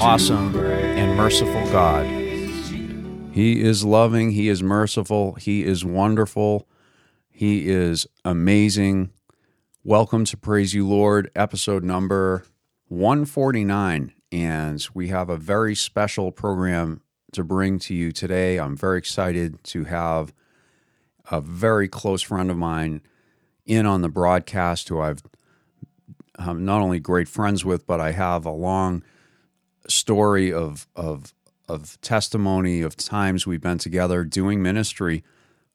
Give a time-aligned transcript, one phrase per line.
[0.00, 2.06] awesome, and merciful God.
[3.32, 6.68] He is loving, He is merciful, He is wonderful,
[7.30, 9.10] He is amazing.
[9.82, 12.44] Welcome to Praise You Lord, episode number
[12.88, 14.12] 149.
[14.32, 18.58] And we have a very special program to bring to you today.
[18.58, 20.32] I'm very excited to have
[21.30, 23.00] a very close friend of mine
[23.66, 25.22] in on the broadcast who I've
[26.36, 29.04] I'm not only great friends with, but I have a long
[29.88, 31.34] story of of
[31.68, 35.24] of testimony of times we've been together doing ministry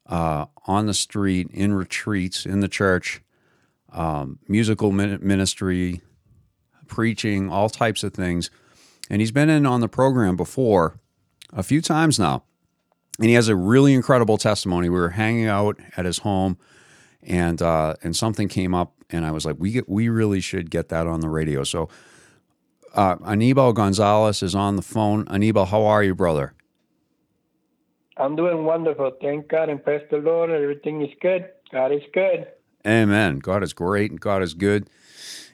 [0.06, 3.22] uh, on the street, in retreats, in the church,
[3.92, 6.00] um, musical ministry,
[6.86, 8.50] preaching, all types of things.
[9.08, 11.00] And he's been in on the program before
[11.52, 12.44] a few times now.
[13.18, 14.88] And he has a really incredible testimony.
[14.88, 16.56] We were hanging out at his home
[17.22, 20.70] and uh, and something came up and I was like, we get, we really should
[20.70, 21.64] get that on the radio.
[21.64, 21.88] So
[22.94, 25.26] uh, Anibal Gonzalez is on the phone.
[25.28, 26.54] Anibal, how are you, brother?
[28.16, 29.12] I'm doing wonderful.
[29.20, 30.50] Thank God and praise the Lord.
[30.50, 31.48] Everything is good.
[31.72, 32.48] God is good.
[32.86, 33.38] Amen.
[33.38, 34.88] God is great and God is good.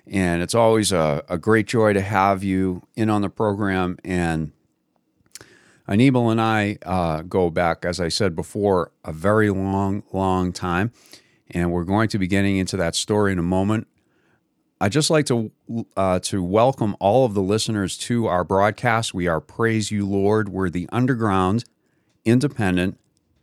[0.06, 3.98] And it's always a, a great joy to have you in on the program.
[4.04, 4.52] And
[5.88, 10.92] Anibal and I uh, go back, as I said before, a very long, long time.
[11.50, 13.86] And we're going to be getting into that story in a moment.
[14.78, 15.50] I'd just like to
[15.96, 19.14] uh, to welcome all of the listeners to our broadcast.
[19.14, 20.50] We are Praise You Lord.
[20.50, 21.64] We're the underground,
[22.26, 23.00] independent,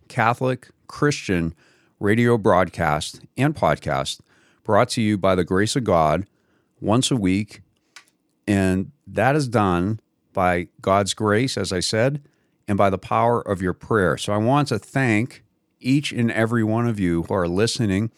[0.08, 1.56] Catholic, Christian
[2.00, 4.20] radio broadcast and podcast
[4.64, 6.28] brought to you by the grace of God
[6.80, 7.62] once a week.
[8.46, 10.02] And that is done
[10.34, 12.22] by God's grace, as I said,
[12.68, 14.18] and by the power of your prayer.
[14.18, 15.44] So I want to thank
[15.80, 18.12] each and every one of you who are listening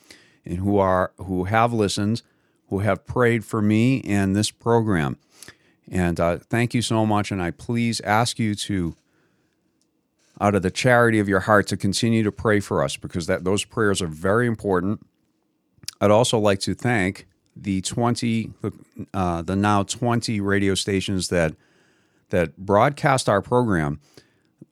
[0.44, 2.22] and who are who have listened,
[2.70, 5.18] who have prayed for me and this program.
[5.90, 7.32] And uh, thank you so much.
[7.32, 8.96] And I please ask you to,
[10.42, 13.44] out of the charity of your heart, to continue to pray for us because that
[13.44, 15.06] those prayers are very important.
[16.02, 18.52] I'd also like to thank the twenty,
[19.14, 21.56] uh, the now twenty radio stations that
[22.30, 24.00] that broadcast our program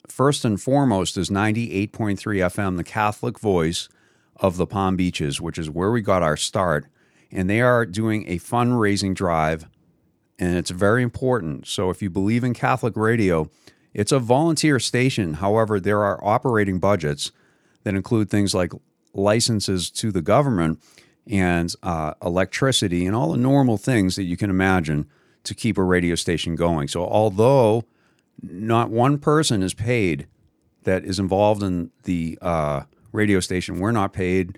[0.07, 3.89] first and foremost is 98.3 FM, the Catholic voice
[4.35, 6.87] of the Palm Beaches, which is where we got our start.
[7.33, 9.67] And they are doing a fundraising drive,
[10.39, 11.67] and it's very important.
[11.67, 13.49] So if you believe in Catholic radio,
[13.93, 15.35] it's a volunteer station.
[15.35, 17.31] However, there are operating budgets
[17.83, 18.71] that include things like
[19.13, 20.81] licenses to the government
[21.27, 25.07] and uh, electricity and all the normal things that you can imagine
[25.43, 26.87] to keep a radio station going.
[26.87, 27.85] So, although
[28.41, 30.27] not one person is paid
[30.83, 33.79] that is involved in the uh, radio station.
[33.79, 34.57] We're not paid,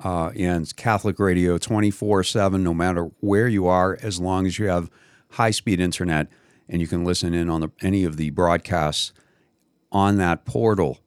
[0.03, 4.67] uh, and Catholic radio 24 7, no matter where you are, as long as you
[4.67, 4.89] have
[5.31, 6.27] high speed internet
[6.69, 9.13] and you can listen in on the, any of the broadcasts
[9.91, 10.99] on that portal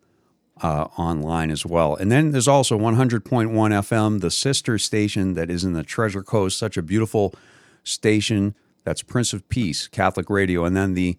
[0.62, 1.94] uh, online as well.
[1.94, 6.58] And then there's also 100.1 FM, the sister station that is in the Treasure Coast,
[6.58, 7.34] such a beautiful
[7.82, 8.54] station.
[8.84, 10.64] That's Prince of Peace Catholic Radio.
[10.64, 11.16] And then the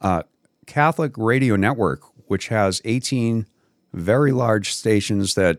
[0.00, 0.22] uh,
[0.66, 3.46] Catholic Radio Network, which has 18
[3.92, 5.58] very large stations that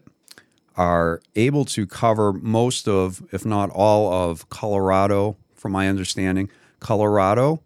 [0.77, 6.49] are able to cover most of, if not all of Colorado, from my understanding.
[6.79, 7.61] Colorado,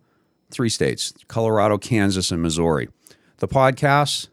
[0.50, 2.90] three states Colorado, Kansas, and Missouri.
[3.38, 4.28] The podcasts,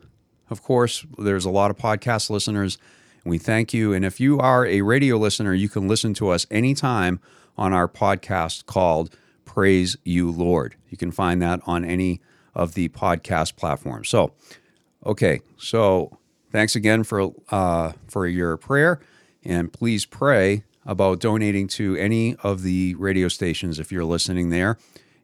[0.50, 2.78] of course, there's a lot of podcast listeners,
[3.24, 3.92] we thank you.
[3.92, 7.20] And if you are a radio listener, you can listen to us anytime
[7.56, 10.74] on our podcast called Praise You Lord.
[10.88, 12.20] You can find that on any
[12.54, 14.08] of the podcast platforms.
[14.08, 14.32] So,
[15.06, 16.18] okay, so
[16.52, 19.00] Thanks again for uh, for your prayer,
[19.42, 24.76] and please pray about donating to any of the radio stations if you're listening there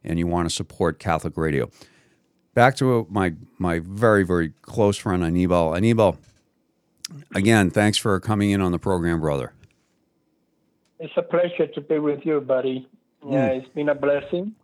[0.03, 1.71] and you want to support Catholic radio.
[2.59, 5.77] Back to my my very very close friend Anibal.
[5.77, 6.19] Anibal,
[7.33, 9.53] again, thanks for coming in on the program, brother.
[10.99, 12.89] it's a pleasure to be with you, buddy.
[13.25, 13.59] Yeah, Mm.
[13.61, 14.57] it's been a blessing,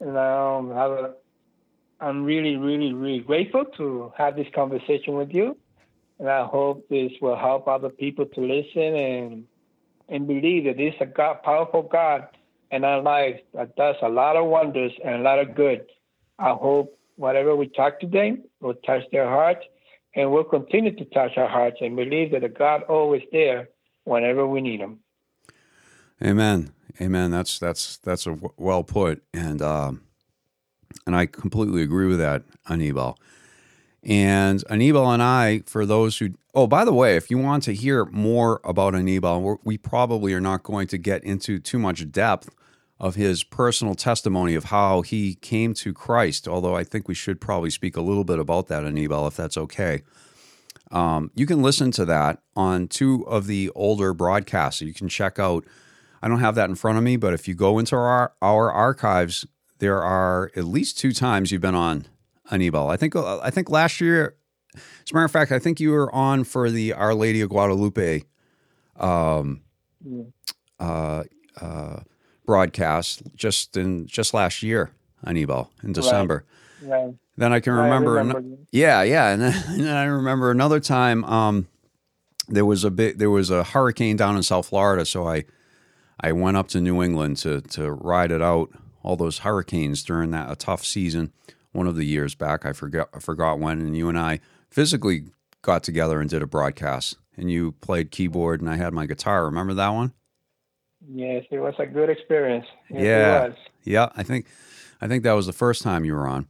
[0.00, 1.14] and um, have a,
[2.00, 5.58] I'm really, really, really grateful to have this conversation with you,
[6.18, 9.44] and I hope this will help other people to listen and
[10.08, 12.28] and believe that this is a God, powerful God
[12.70, 15.84] in our lives that does a lot of wonders and a lot of good.
[16.38, 19.64] I hope whatever we talk today will touch their hearts,
[20.14, 23.68] and will continue to touch our hearts, and believe that the God always there
[24.04, 25.00] whenever we need Him.
[26.22, 26.72] Amen.
[27.00, 27.30] Amen.
[27.30, 30.02] That's that's that's a w- well put, and um,
[31.06, 33.18] and I completely agree with that, Anibal.
[34.02, 37.74] And Anibal and I, for those who, oh, by the way, if you want to
[37.74, 42.48] hear more about Anibal, we probably are not going to get into too much depth
[42.98, 46.48] of his personal testimony of how he came to Christ.
[46.48, 49.56] Although I think we should probably speak a little bit about that, Anibal, if that's
[49.56, 50.02] okay.
[50.90, 54.80] Um, you can listen to that on two of the older broadcasts.
[54.80, 55.64] You can check out.
[56.22, 58.70] I don't have that in front of me, but if you go into our our
[58.70, 59.46] archives,
[59.78, 62.06] there are at least two times you've been on
[62.50, 62.88] Anibal.
[62.88, 64.36] I think I think last year,
[64.74, 67.50] as a matter of fact, I think you were on for the Our Lady of
[67.50, 68.22] Guadalupe
[68.98, 69.62] um,
[70.78, 71.24] uh,
[71.60, 72.00] uh,
[72.46, 74.90] broadcast just in just last year,
[75.24, 76.44] on Anibal in December.
[76.82, 77.14] Right.
[77.36, 78.62] Then I can I remember, ano- remember.
[78.70, 81.24] yeah, yeah, and then, and then I remember another time.
[81.24, 81.68] Um,
[82.48, 85.44] there was a bit, there was a hurricane down in South Florida, so I,
[86.20, 88.70] I went up to New England to to ride it out.
[89.02, 91.32] All those hurricanes during that a tough season,
[91.72, 92.66] one of the years back.
[92.66, 93.80] I forgot, I forgot when.
[93.80, 95.26] And you and I physically
[95.62, 97.16] got together and did a broadcast.
[97.36, 99.44] And you played keyboard, and I had my guitar.
[99.44, 100.12] Remember that one?
[101.08, 102.66] Yes, it was a good experience.
[102.90, 103.44] Yes, Yeah.
[103.44, 103.58] It was.
[103.84, 104.46] Yeah, I think
[105.00, 106.46] I think that was the first time you were on.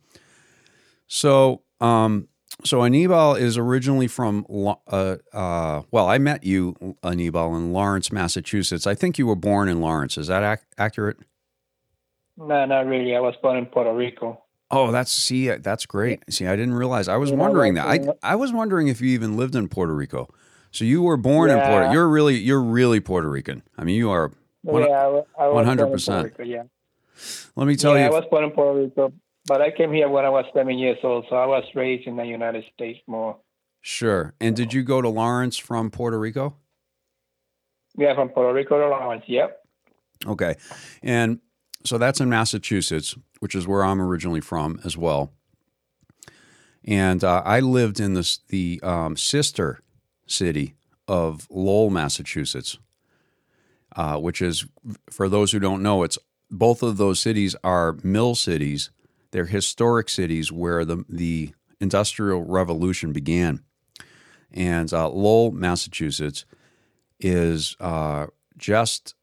[1.06, 2.28] So, um,
[2.64, 4.46] so Anibal is originally from,
[4.86, 8.86] uh, uh, well, I met you, Anibal, in Lawrence, Massachusetts.
[8.86, 10.16] I think you were born in Lawrence.
[10.16, 11.18] Is that ac- accurate?
[12.38, 13.14] No, not really.
[13.14, 14.42] I was born in Puerto Rico.
[14.70, 16.22] Oh, that's see, that's great.
[16.32, 17.08] See, I didn't realize.
[17.08, 17.86] I was Yeah, wondering that.
[17.86, 20.28] I I was wondering if you even lived in Puerto Rico.
[20.72, 21.92] So you were born in Puerto.
[21.92, 23.62] You're really you're really Puerto Rican.
[23.78, 24.32] I mean, you are.
[24.72, 26.24] One- yeah, I, was 100%.
[26.24, 26.62] Rico, yeah.
[27.54, 28.06] Let me tell yeah, you.
[28.06, 29.12] I was born in Puerto Rico,
[29.46, 32.16] but I came here when I was seven years old, so I was raised in
[32.16, 33.38] the United States more.
[33.80, 34.34] sure.
[34.40, 36.56] And did you go to Lawrence from Puerto Rico?
[37.96, 39.24] Yeah, from Puerto Rico to Lawrence.
[39.26, 39.60] Yep.
[40.26, 40.56] Okay.
[41.02, 41.40] And
[41.84, 45.32] so that's in Massachusetts, which is where I'm originally from as well.
[46.84, 49.80] And uh, I lived in this, the um, sister
[50.26, 50.74] city
[51.08, 52.78] of Lowell, Massachusetts,
[53.96, 54.66] uh, which is,
[55.10, 56.18] for those who don't know, it's
[56.50, 58.90] both of those cities are mill cities.
[59.32, 63.62] They're historic cities where the, the Industrial Revolution began.
[64.52, 66.44] And uh, Lowell, Massachusetts
[67.18, 68.26] is uh,
[68.56, 69.14] just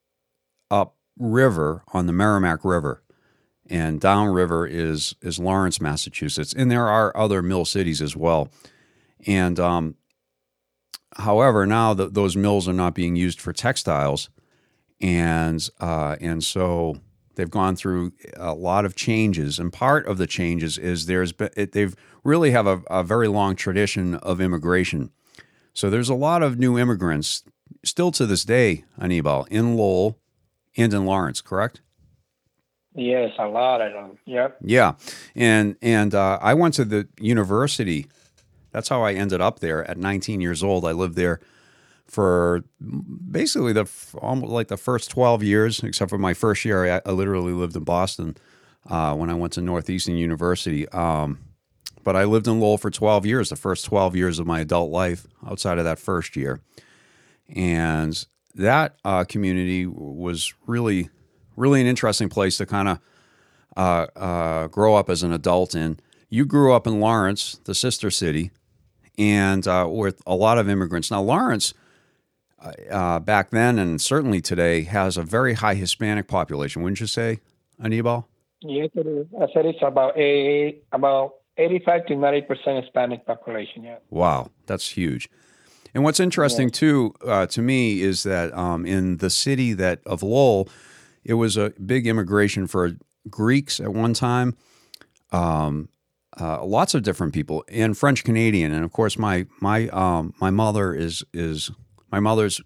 [0.70, 3.04] up river on the Merrimack River,
[3.70, 8.50] and downriver is is Lawrence, Massachusetts, and there are other mill cities as well.
[9.26, 9.96] And um,
[11.18, 14.30] however, now that those mills are not being used for textiles,
[15.02, 16.98] and uh, and so
[17.36, 19.60] they've gone through a lot of changes.
[19.60, 23.28] And part of the changes is there's been, it, they've really have a, a very
[23.28, 25.12] long tradition of immigration.
[25.74, 27.44] So there's a lot of new immigrants
[27.84, 30.20] still to this day, Anibal, in Lowell
[30.78, 31.82] and in Lawrence, correct?
[32.96, 34.20] Yes, a lot of them.
[34.26, 34.58] Yep.
[34.62, 34.94] Yeah,
[35.36, 38.06] and and uh, I went to the university.
[38.72, 40.86] That's how I ended up there at 19 years old.
[40.86, 41.40] I lived there
[42.14, 42.64] for
[43.32, 43.90] basically the
[44.22, 46.96] almost like the first 12 years, except for my first year.
[46.96, 48.38] I, I literally lived in Boston
[48.88, 50.88] uh, when I went to Northeastern University.
[50.90, 51.40] Um,
[52.04, 54.92] but I lived in Lowell for 12 years, the first 12 years of my adult
[54.92, 56.60] life, outside of that first year,
[57.50, 61.10] and that uh, community was really,
[61.56, 63.00] really an interesting place to kind of
[63.76, 66.00] uh, uh, grow up as an adult in.
[66.30, 68.52] You grew up in Lawrence, the sister city,
[69.18, 71.10] and uh, with a lot of immigrants.
[71.10, 71.74] Now, Lawrence,
[72.90, 77.40] uh, back then and certainly today, has a very high Hispanic population, wouldn't you say,
[77.84, 78.28] Anibal?
[78.62, 79.28] Yes, it is.
[79.40, 83.84] I said it's about a about eighty-five to ninety percent Hispanic population.
[83.84, 83.98] Yeah.
[84.10, 85.30] Wow, that's huge.
[85.94, 90.24] And what's interesting too uh, to me is that um, in the city that of
[90.24, 90.70] Lowell,
[91.24, 92.92] it was a big immigration for
[93.30, 94.56] Greeks at one time,
[95.32, 95.90] um,
[96.40, 100.50] uh, lots of different people, and French Canadian, and of course my my um, my
[100.50, 101.70] mother is is
[102.14, 102.62] my mother's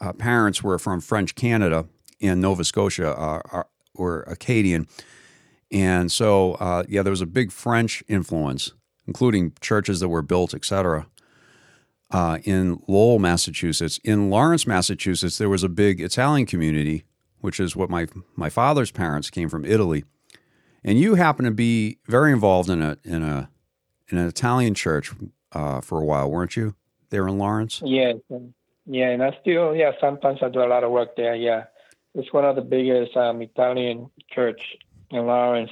[0.00, 1.86] uh, parents were from French Canada
[2.20, 4.86] in Nova Scotia, uh, are, were Acadian,
[5.70, 8.72] and so uh, yeah, there was a big French influence,
[9.06, 11.06] including churches that were built, etc
[12.10, 13.98] uh, in Lowell, Massachusetts.
[14.04, 17.04] In Lawrence, Massachusetts, there was a big Italian community,
[17.40, 18.06] which is what my
[18.36, 20.04] my father's parents came from Italy,
[20.82, 23.50] and you happen to be very involved in a in a
[24.08, 25.12] in an Italian church
[25.52, 26.74] uh, for a while, weren't you?
[27.10, 27.82] There in Lawrence.
[27.84, 28.16] Yes.
[28.90, 31.34] Yeah, and I still, yeah, sometimes I do a lot of work there.
[31.34, 31.64] Yeah.
[32.14, 34.60] It's one of the biggest um, Italian church
[35.10, 35.70] in Lawrence.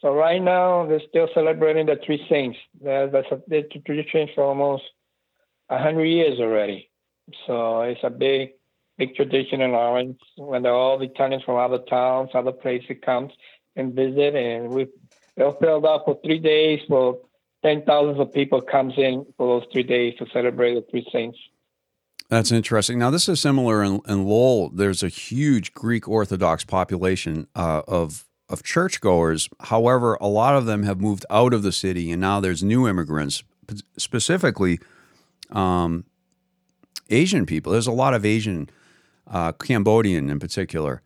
[0.00, 2.58] So right now, they're still celebrating the three saints.
[2.80, 4.82] That's a, the tradition for almost
[5.70, 6.90] a hundred years already.
[7.46, 8.50] So it's a big,
[8.98, 10.18] big tradition in Lawrence.
[10.36, 13.32] When all the Italians from other towns, other places comes
[13.74, 14.88] and visit, and we
[15.36, 16.80] they'll filled up for three days.
[16.86, 17.18] For
[17.64, 21.38] ten thousands of people comes in for those three days to celebrate the three saints.
[22.32, 22.98] That's interesting.
[22.98, 24.70] Now, this is similar in, in Lowell.
[24.70, 29.50] There's a huge Greek Orthodox population uh, of of churchgoers.
[29.60, 32.88] However, a lot of them have moved out of the city, and now there's new
[32.88, 33.44] immigrants,
[33.98, 34.78] specifically
[35.50, 36.06] um,
[37.10, 37.70] Asian people.
[37.70, 38.70] There's a lot of Asian,
[39.26, 41.02] uh, Cambodian in particular,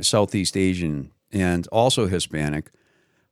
[0.00, 2.70] Southeast Asian, and also Hispanic.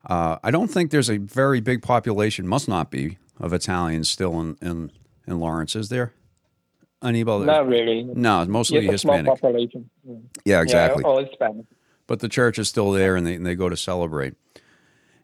[0.04, 4.40] Uh, I don't think there's a very big population, must not be, of Italians still
[4.40, 4.90] in, in,
[5.24, 6.14] in Lawrence, is there?
[7.02, 7.40] Anibal?
[7.40, 8.02] Not really.
[8.02, 9.40] No, mostly Just a small Hispanic.
[9.40, 9.90] population.
[10.44, 11.04] Yeah, exactly.
[11.06, 11.66] Yeah, it's Spanish.
[12.06, 14.34] But the church is still there, and they, and they go to celebrate.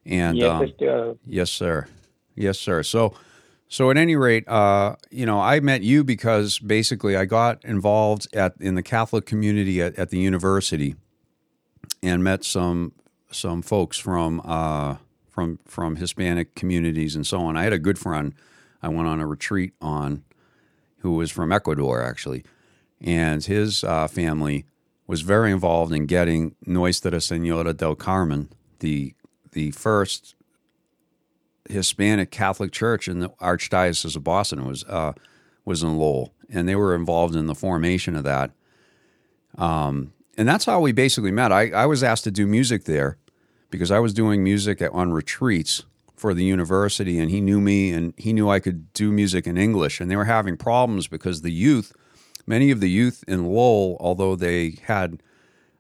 [0.04, 1.19] And yes, um, still.
[1.26, 1.87] Yes, sir.
[2.35, 2.83] Yes, sir.
[2.83, 3.14] So,
[3.69, 8.28] so at any rate, uh, you know, I met you because basically I got involved
[8.35, 10.95] at in the Catholic community at, at the university,
[12.02, 12.93] and met some
[13.31, 14.97] some folks from uh,
[15.28, 17.57] from from Hispanic communities and so on.
[17.57, 18.35] I had a good friend
[18.83, 20.25] I went on a retreat on,
[21.05, 22.43] who was from Ecuador actually,
[22.99, 24.65] and his uh, family
[25.07, 28.49] was very involved in getting Nuestra Senora del Carmen,
[28.81, 29.15] the
[29.53, 30.35] the first
[31.69, 35.13] Hispanic Catholic church in the Archdiocese of Boston was uh,
[35.67, 38.51] was in Lowell, and they were involved in the formation of that.
[39.59, 41.53] Um, and that's how we basically met.
[41.53, 43.19] I, I was asked to do music there
[43.71, 45.85] because I was doing music at, on retreats
[46.25, 49.59] for the university, and he knew me, and he knew I could do music in
[49.59, 50.00] English.
[50.00, 51.93] And they were having problems because the youth,
[52.47, 55.23] many of the youth in Lowell, although they had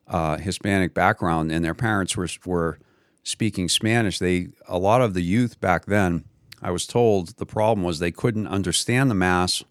[0.06, 2.78] uh, Hispanic background and their parents were were
[3.22, 6.26] speaking Spanish, they a lot of the youth back then,
[6.60, 9.64] I was told the problem was they couldn't understand the mass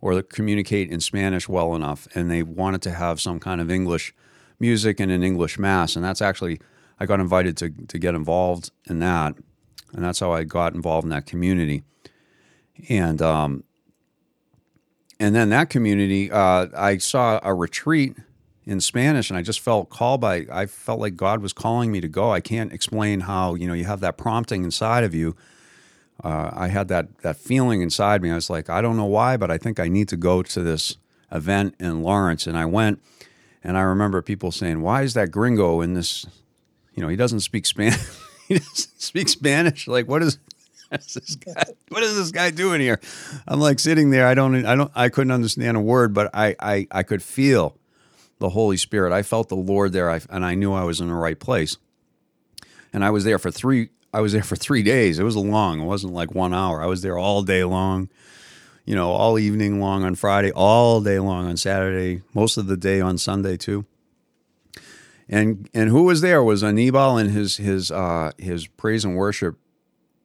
[0.00, 4.14] or communicate in Spanish well enough, and they wanted to have some kind of English
[4.60, 6.60] music and an English mass, and that's actually
[7.00, 9.34] I got invited to to get involved in that,
[9.92, 11.84] and that's how I got involved in that community,
[12.88, 13.64] and um,
[15.22, 18.16] and then that community, uh, I saw a retreat
[18.64, 20.46] in Spanish, and I just felt called by.
[20.52, 22.32] I felt like God was calling me to go.
[22.32, 23.54] I can't explain how.
[23.54, 25.36] You know, you have that prompting inside of you.
[26.22, 28.30] Uh, I had that that feeling inside me.
[28.30, 30.62] I was like, I don't know why, but I think I need to go to
[30.62, 30.96] this
[31.30, 33.00] event in Lawrence, and I went.
[33.64, 36.26] And I remember people saying, "Why is that gringo in this?
[36.94, 38.00] You know, he doesn't speak Spanish.
[38.58, 39.86] doesn't speak Spanish.
[39.86, 40.38] Like, what is?"
[40.90, 43.00] This guy, what is this guy doing here?
[43.48, 44.26] I'm like sitting there.
[44.26, 44.66] I don't.
[44.66, 44.92] I don't.
[44.94, 46.54] I couldn't understand a word, but I.
[46.60, 46.86] I.
[46.90, 47.78] I could feel
[48.42, 49.12] the Holy Spirit.
[49.12, 51.78] I felt the Lord there, I, and I knew I was in the right place.
[52.92, 53.88] And I was there for three.
[54.12, 55.18] I was there for three days.
[55.18, 55.80] It was long.
[55.80, 56.82] It wasn't like one hour.
[56.82, 58.10] I was there all day long.
[58.84, 62.76] You know, all evening long on Friday, all day long on Saturday, most of the
[62.76, 63.86] day on Sunday too.
[65.32, 69.56] And and who was there was Anibal and his his uh, his praise and worship,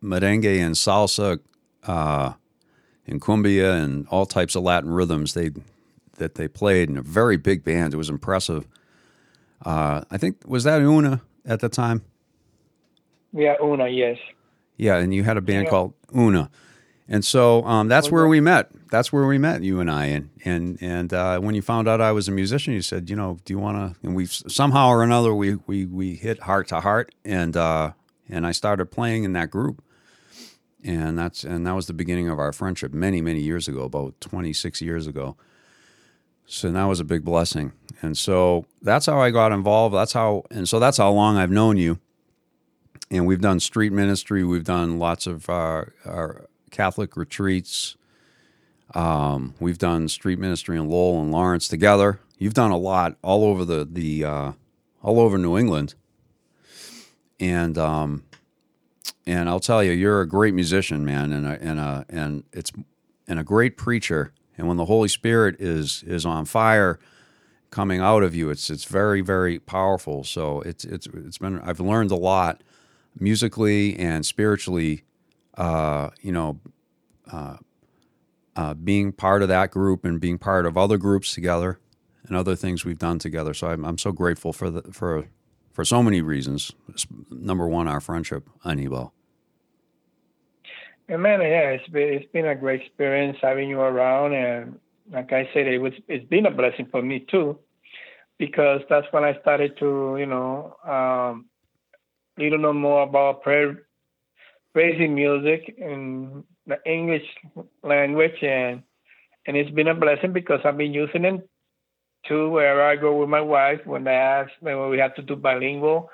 [0.04, 1.40] merengue and salsa,
[1.86, 2.34] uh,
[3.08, 5.34] and cumbia and all types of Latin rhythms.
[5.34, 5.52] They
[6.18, 7.94] that they played in a very big band.
[7.94, 8.68] It was impressive.
[9.66, 12.04] Uh, I think was that Una at the time.
[13.32, 14.18] Yeah, Una, yes.
[14.76, 15.70] Yeah, and you had a band Yeah.
[15.70, 16.50] called Una,
[17.08, 18.72] and so um, that's where we met.
[18.90, 20.06] That's where we met, you and I.
[20.06, 23.16] And and and uh, when you found out I was a musician, you said, you
[23.16, 24.08] know, do you want to?
[24.08, 27.92] And we somehow or another we we we hit heart to heart, and uh,
[28.30, 29.84] and I started playing in that group,
[30.84, 34.20] and that's and that was the beginning of our friendship many many years ago, about
[34.22, 35.36] twenty six years ago.
[36.46, 39.94] So that was a big blessing, and so that's how I got involved.
[39.94, 42.00] That's how, and so that's how long I've known you
[43.10, 44.44] and we've done street ministry.
[44.44, 47.96] We've done lots of uh, our Catholic retreats.
[48.98, 52.20] Um, we've done street ministry in Lowell and Lawrence together.
[52.40, 54.52] You've done a lot all over the the uh,
[55.04, 55.94] all over New England,
[57.40, 58.24] and um,
[59.28, 62.72] and I'll tell you, you're a great musician, man, and a, and a, and it's
[63.28, 64.34] and a great preacher.
[64.58, 66.98] And when the Holy Spirit is is on fire,
[67.70, 70.24] coming out of you, it's it's very very powerful.
[70.24, 72.64] So it's it's it's been I've learned a lot
[73.20, 75.04] musically and spiritually,
[75.56, 76.60] uh, you know,
[77.32, 77.58] uh,
[78.58, 81.80] uh, being part of that group and being part of other groups together
[82.26, 83.54] and other things we've done together.
[83.54, 85.26] So I'm, I'm so grateful for the for
[85.72, 86.72] for so many reasons.
[87.30, 89.14] Number one, our friendship, Anibal.
[91.08, 94.80] And man, yeah, it's been it's been a great experience having you around, and
[95.12, 97.60] like I said, it was it's been a blessing for me too,
[98.40, 101.46] because that's when I started to you know um,
[102.40, 103.84] little know more about prayer,
[104.74, 107.26] praising music in the English
[107.84, 108.84] language, and
[109.46, 111.50] and it's been a blessing because I've been using it
[112.28, 115.36] too wherever I go with my wife when they ask when we have to do
[115.36, 116.10] bilingual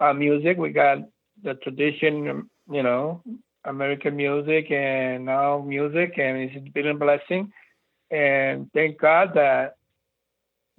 [0.00, 0.56] uh, music.
[0.56, 0.98] We got
[1.42, 3.22] the tradition, you know,
[3.64, 7.52] American music and now music, and it's been a blessing.
[8.10, 9.76] And thank God that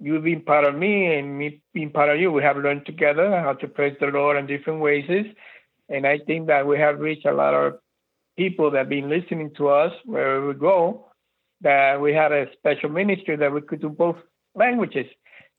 [0.00, 2.32] you've been part of me and me being part of you.
[2.32, 5.08] We have learned together how to praise the Lord in different ways.
[5.88, 7.78] And I think that we have reached a lot of
[8.36, 11.06] people that have been listening to us wherever we go,
[11.60, 14.16] that we had a special ministry that we could do both
[14.54, 15.06] languages.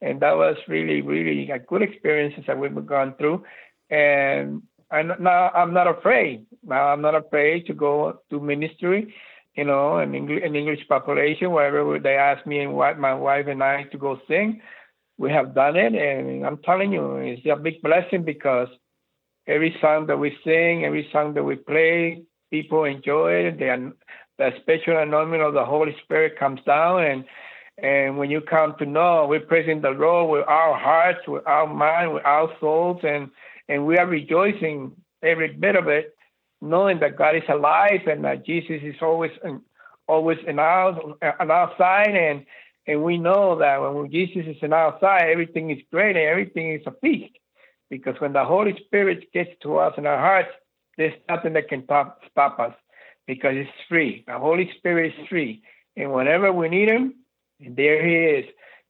[0.02, 3.44] And that was really, really a good experiences that we've gone through.
[3.90, 6.46] And I'm now I'm not afraid.
[6.64, 9.14] Now I'm not afraid to go to ministry,
[9.56, 13.64] you know, an English an English population wherever they ask me and my wife and
[13.64, 14.62] I to go sing.
[15.18, 18.68] We have done it, and I'm telling you, it's a big blessing because
[19.48, 23.58] every song that we sing, every song that we play, people enjoy it.
[23.58, 23.94] The,
[24.38, 27.26] the special anointing of the Holy Spirit comes down, and
[27.80, 31.66] and when you come to know, we're praising the Lord with our hearts, with our
[31.66, 33.32] mind, with our souls, and
[33.68, 34.92] and we are rejoicing
[35.24, 36.16] every bit of it,
[36.62, 39.62] knowing that God is alive and that Jesus is always in,
[40.08, 40.90] always in our
[41.40, 42.46] on our side, and
[42.86, 46.72] and we know that when Jesus is in our side, everything is great and everything
[46.74, 47.34] is a feast.
[47.90, 50.50] Because when the Holy Spirit gets to us in our hearts,
[50.98, 52.74] there's nothing that can stop, stop us
[53.28, 54.24] because it's free.
[54.28, 55.62] The Holy Spirit is free.
[55.96, 57.16] And whenever we need Him,
[57.60, 58.46] there He is.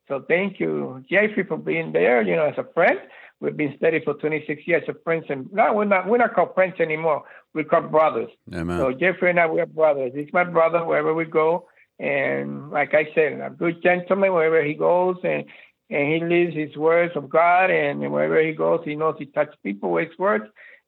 [0.08, 3.00] So thank you, Jeffrey, for being there, you know, as a friend.
[3.40, 6.54] We've been steady for 26 years of friends, and now we're not we're not called
[6.54, 7.24] friends anymore.
[7.54, 8.30] We're called brothers.
[8.54, 8.78] Amen.
[8.78, 10.14] So Jeffrey and I we're brothers.
[10.16, 11.68] He's my brother wherever we go,
[12.00, 15.44] and like I said, a good gentleman wherever he goes, and
[15.90, 19.56] and he lives his words of God, and wherever he goes, he knows he touches
[19.62, 20.46] people with his words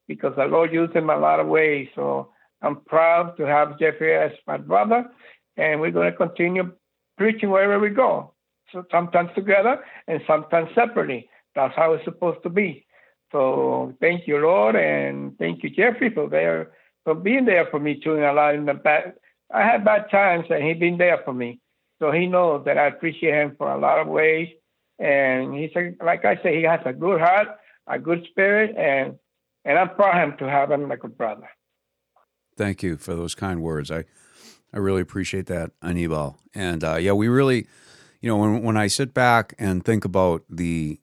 [0.08, 1.88] because the Lord used him a lot of ways.
[1.94, 2.30] So
[2.62, 5.06] I'm proud to have Jeffrey as my brother,
[5.56, 6.72] and we're going to continue
[7.18, 8.32] preaching wherever we go.
[8.72, 11.28] So sometimes together and sometimes separately.
[11.54, 12.86] That's how it's supposed to be.
[13.32, 16.72] So thank you, Lord, and thank you, Jeffrey, for there
[17.04, 19.14] for being there for me too in a lot in the bad.
[19.52, 21.60] I had bad times, and he been there for me.
[22.00, 24.48] So he knows that I appreciate him for a lot of ways.
[24.98, 27.48] And he's a, like I say, he has a good heart,
[27.86, 29.14] a good spirit, and
[29.66, 31.48] and I'm proud to have him like a brother.
[32.56, 33.90] Thank you for those kind words.
[33.90, 34.04] I
[34.72, 36.38] I really appreciate that, Anibal.
[36.54, 37.66] And uh, yeah, we really,
[38.20, 41.00] you know, when when I sit back and think about the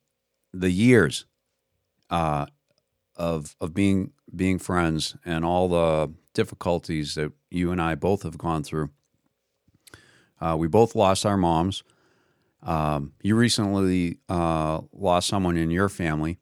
[0.53, 1.25] the years
[2.09, 2.47] uh,
[3.15, 8.37] of of being being friends and all the difficulties that you and I both have
[8.37, 8.89] gone through.
[10.41, 11.83] Uh, we both lost our moms.
[12.63, 16.37] Um, you recently uh, lost someone in your family,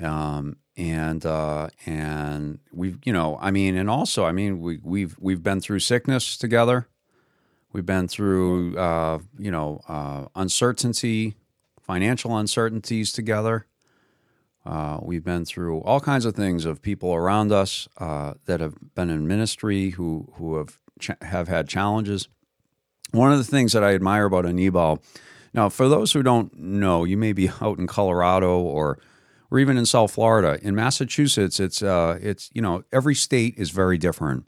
[0.00, 5.16] um, and uh, and we've you know I mean, and also I mean we we've
[5.18, 6.88] we've been through sickness together.
[7.72, 11.34] We've been through uh, you know uh, uncertainty
[11.80, 13.66] financial uncertainties together.
[14.64, 18.74] Uh, we've been through all kinds of things of people around us uh, that have
[18.94, 22.28] been in ministry who who have ch- have had challenges.
[23.10, 25.02] One of the things that I admire about Anibal,
[25.52, 28.98] now for those who don't know, you may be out in Colorado or
[29.52, 30.58] or even in South Florida.
[30.62, 34.46] In Massachusetts, it's uh, it's you know every state is very different,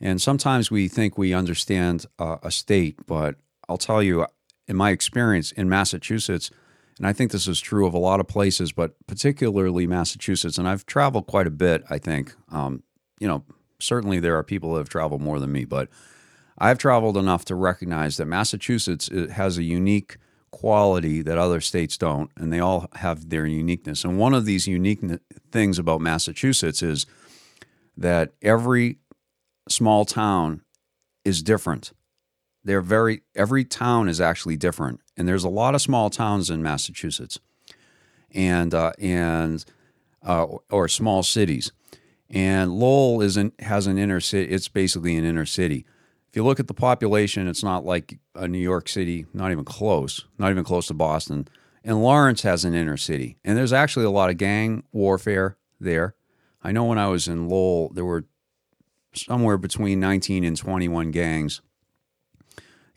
[0.00, 3.36] and sometimes we think we understand uh, a state, but
[3.68, 4.26] I'll tell you,
[4.66, 6.50] in my experience in Massachusetts,
[6.96, 10.56] and I think this is true of a lot of places, but particularly Massachusetts.
[10.56, 11.84] And I've traveled quite a bit.
[11.90, 12.82] I think, um,
[13.20, 13.44] you know,
[13.78, 15.88] certainly there are people that have traveled more than me, but
[16.58, 20.16] I've traveled enough to recognize that Massachusetts has a unique
[20.50, 24.04] quality that other states don't, and they all have their uniqueness.
[24.04, 25.00] And one of these unique
[25.50, 27.06] things about Massachusetts is
[27.96, 28.98] that every
[29.68, 30.62] small town
[31.24, 31.92] is different.
[32.64, 36.62] They're very every town is actually different, and there's a lot of small towns in
[36.62, 37.38] Massachusetts,
[38.32, 39.64] and uh, and
[40.22, 41.72] uh, or small cities.
[42.28, 44.52] And Lowell is not has an inner city.
[44.52, 45.86] It's basically an inner city.
[46.30, 49.64] If you look at the population, it's not like a New York City, not even
[49.64, 51.48] close, not even close to Boston.
[51.82, 56.14] And Lawrence has an inner city, and there's actually a lot of gang warfare there.
[56.62, 58.26] I know when I was in Lowell, there were
[59.14, 61.62] somewhere between 19 and 21 gangs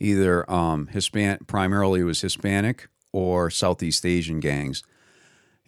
[0.04, 4.84] either um, Hispan primarily it was Hispanic or Southeast Asian gangs,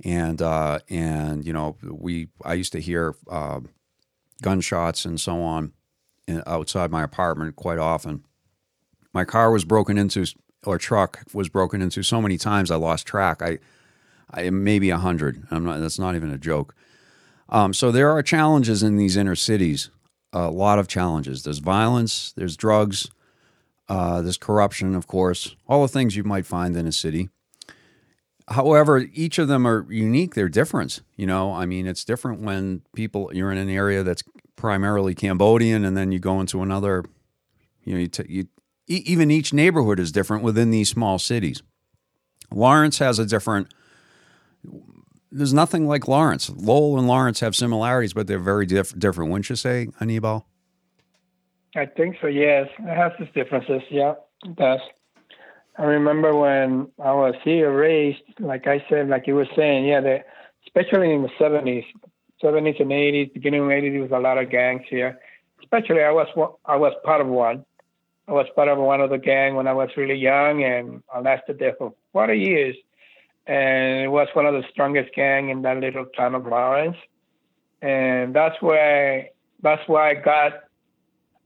[0.04, 3.62] and uh, and you know we I used to hear uh,
[4.42, 5.72] gunshots and so on
[6.46, 8.24] outside my apartment quite often.
[9.14, 10.26] My car was broken into,
[10.66, 13.42] or truck was broken into so many times I lost track.
[13.42, 13.60] I,
[14.32, 15.48] I maybe a hundred.
[15.52, 15.80] I'm not.
[15.80, 16.76] That's not even a joke.
[17.50, 19.90] Um, so there are challenges in these inner cities.
[20.34, 21.44] A lot of challenges.
[21.44, 22.34] There's violence.
[22.36, 23.10] There's drugs.
[23.88, 25.56] Uh, there's corruption, of course.
[25.68, 27.30] All the things you might find in a city.
[28.48, 30.36] However, each of them are unique.
[30.36, 31.02] They're different.
[31.16, 34.24] You know, I mean, it's different when people you're in an area that's
[34.56, 37.04] primarily Cambodian, and then you go into another.
[37.84, 38.48] You know, you, t- you
[38.88, 41.62] e- even each neighborhood is different within these small cities.
[42.52, 43.74] Lawrence has a different.
[45.32, 46.50] There's nothing like Lawrence.
[46.50, 49.32] Lowell and Lawrence have similarities, but they're very diff- different.
[49.32, 50.48] Wouldn't you say, Anibal?
[51.76, 52.28] I think so.
[52.28, 53.82] Yes, it has its differences.
[53.92, 54.14] Yeah,
[54.46, 54.80] it does.
[55.78, 60.00] I remember when I was here raised, like I said, like you were saying, yeah,
[60.00, 60.20] the,
[60.66, 61.84] especially in the 70s,
[62.44, 65.20] 70s and 80s, beginning of 80s, there was a lot of gangs here.
[65.60, 66.28] Especially, I was
[66.66, 67.66] I was part of one.
[68.28, 71.20] I was part of one of the gang when I was really young, and I
[71.20, 72.76] lasted there for 40 years.
[73.48, 76.98] And it was one of the strongest gang in that little town of Lawrence.
[77.82, 79.30] And that's where
[79.62, 80.54] that's why I got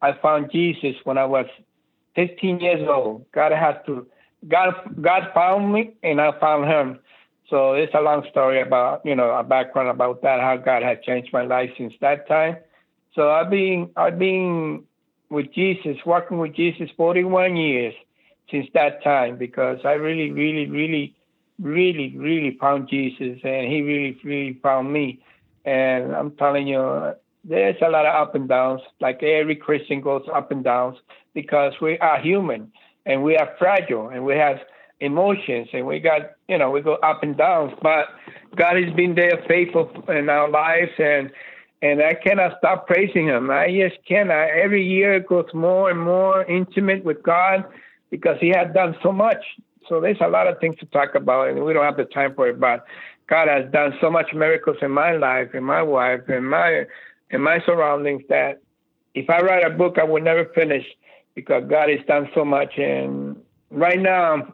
[0.01, 1.45] I found Jesus when I was
[2.15, 3.25] 15 years old.
[3.33, 4.07] God has to
[4.47, 6.99] God God found me and I found him.
[7.49, 11.01] So it's a long story about, you know, a background about that, how God had
[11.03, 12.57] changed my life since that time.
[13.15, 14.83] So I've been I've been
[15.29, 17.93] with Jesus, working with Jesus 41 years
[18.51, 21.15] since that time because I really, really, really,
[21.59, 25.23] really, really found Jesus and he really, really found me.
[25.65, 28.81] And I'm telling you, there's a lot of up and downs.
[28.99, 30.97] Like every Christian goes up and downs
[31.33, 32.71] because we are human
[33.05, 34.59] and we are fragile and we have
[35.01, 38.07] emotions and we got you know we go up and down but
[38.55, 41.31] god has been there faithful in our lives and
[41.81, 43.49] and i cannot stop praising him.
[43.49, 44.49] I just cannot.
[44.49, 47.63] Every year it goes more and more intimate with god
[48.09, 49.43] because he has done so much.
[49.87, 52.35] So there's a lot of things to talk about and we don't have the time
[52.35, 52.85] for it but
[53.27, 56.85] god has done so much miracles in my life and my wife and my
[57.31, 58.61] in my surroundings that
[59.15, 60.85] if i write a book i will never finish
[61.35, 62.77] because god has done so much.
[62.77, 63.37] And
[63.71, 64.53] right now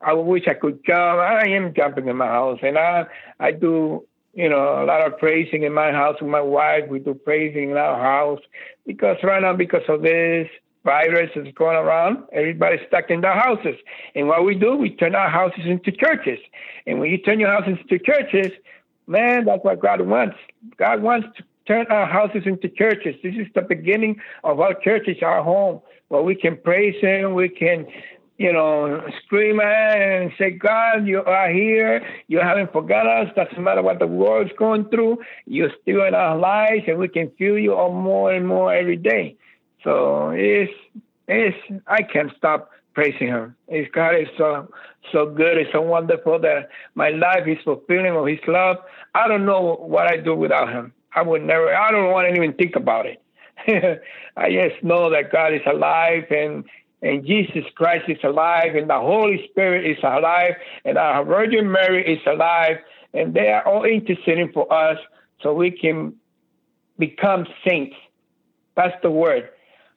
[0.00, 1.20] I wish I could jump.
[1.20, 3.06] I am jumping in my house, and I
[3.40, 6.84] I do you know a lot of praising in my house with my wife.
[6.88, 8.40] We do praising in our house
[8.86, 10.48] because right now because of this
[10.84, 13.74] virus is going around, everybody's stuck in their houses.
[14.14, 16.38] And what we do, we turn our houses into churches.
[16.86, 18.52] And when you turn your houses into churches,
[19.06, 20.36] man, that's what God wants.
[20.78, 23.14] God wants to turn our houses into churches.
[23.22, 27.50] This is the beginning of our churches, our home, where we can praise Him, we
[27.50, 27.86] can
[28.38, 32.06] you know, scream and say, God, you are here.
[32.28, 33.34] You haven't forgotten us.
[33.34, 35.18] Doesn't matter what the world's going through.
[35.46, 39.36] You're still in our lives, and we can feel you more and more every day.
[39.82, 40.72] So it's,
[41.26, 41.56] it's,
[41.88, 43.56] I can't stop praising Him.
[43.68, 44.70] His God is so,
[45.10, 45.58] so good.
[45.58, 48.76] It's so wonderful that my life is fulfilling of His love.
[49.16, 50.92] I don't know what I do without Him.
[51.12, 53.20] I would never, I don't want to even think about it.
[54.36, 56.64] I just know that God is alive and
[57.02, 62.04] and Jesus Christ is alive, and the Holy Spirit is alive, and our Virgin Mary
[62.04, 62.78] is alive,
[63.14, 64.98] and they are all interceding for us
[65.42, 66.14] so we can
[66.98, 67.96] become saints.
[68.74, 69.50] That's the word.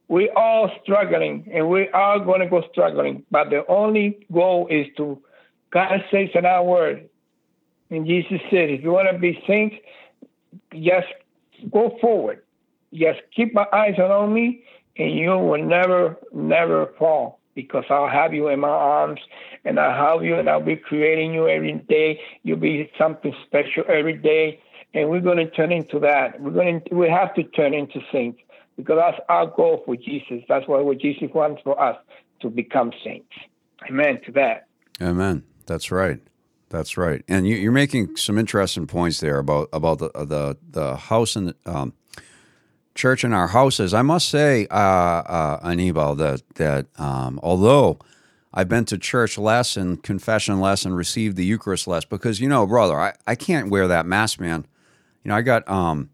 [0.08, 4.88] We all struggling, and we are going to go struggling, but the only goal is
[4.98, 5.22] to,
[5.72, 7.10] God says in our word,
[7.90, 9.76] and Jesus said, if you want to be saints,
[10.74, 11.08] just
[11.72, 12.44] go forward.
[12.94, 14.64] Just keep my eyes on me
[14.97, 19.19] and you will never, never fall because I'll have you in my arms
[19.65, 22.19] and I'll have you and I'll be creating you every day.
[22.43, 24.62] You'll be something special every day.
[24.93, 26.39] And we're going to turn into that.
[26.41, 28.39] We're going to, we have to turn into saints
[28.75, 30.43] because that's our goal for Jesus.
[30.49, 31.97] That's what Jesus wants for us
[32.41, 33.32] to become saints.
[33.89, 34.67] Amen to that.
[35.01, 35.43] Amen.
[35.65, 36.19] That's right.
[36.69, 37.23] That's right.
[37.27, 41.54] And you, are making some interesting points there about about the the the house and
[41.65, 41.93] um,
[42.95, 43.93] church in our houses.
[43.93, 47.99] I must say, uh, uh, Anibal, that that um, although
[48.54, 52.49] I've been to church less and confession less and received the Eucharist less, because you
[52.49, 54.65] know, brother, I, I can't wear that mask, man.
[55.23, 56.10] You know, I got um,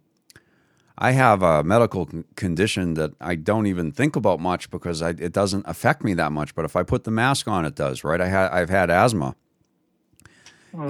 [0.98, 5.32] I have a medical condition that I don't even think about much because I, it
[5.32, 6.56] doesn't affect me that much.
[6.56, 8.20] But if I put the mask on, it does, right?
[8.20, 9.36] I had I've had asthma.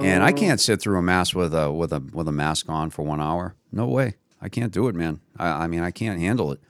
[0.04, 2.90] And I can't sit through a mass with a with a with a mask on
[2.90, 3.54] for one hour.
[3.72, 4.16] No way.
[4.40, 5.20] I can't do it, man.
[5.38, 6.60] I, I mean, I can't handle it.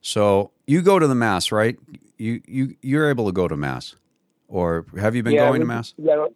[0.00, 1.76] So you go to the mass, right?
[2.16, 3.96] You you you're able to go to mass,
[4.48, 5.94] or have you been yeah, going we, to mass?
[5.98, 6.26] Yeah,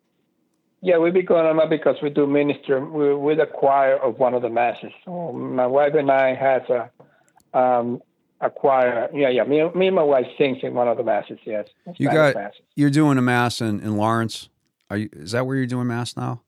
[0.82, 2.84] yeah, we've been going to mass because we do minister.
[2.84, 4.92] We're with the choir of one of the masses.
[5.04, 8.02] So my wife and I has a um,
[8.40, 9.08] a choir.
[9.12, 9.44] Yeah, yeah.
[9.44, 11.38] Me, me and my wife sings in one of the masses.
[11.44, 12.60] Yes, You got masses.
[12.76, 14.50] you're doing a mass in, in Lawrence.
[14.90, 15.08] Are you?
[15.12, 16.42] Is that where you're doing mass now?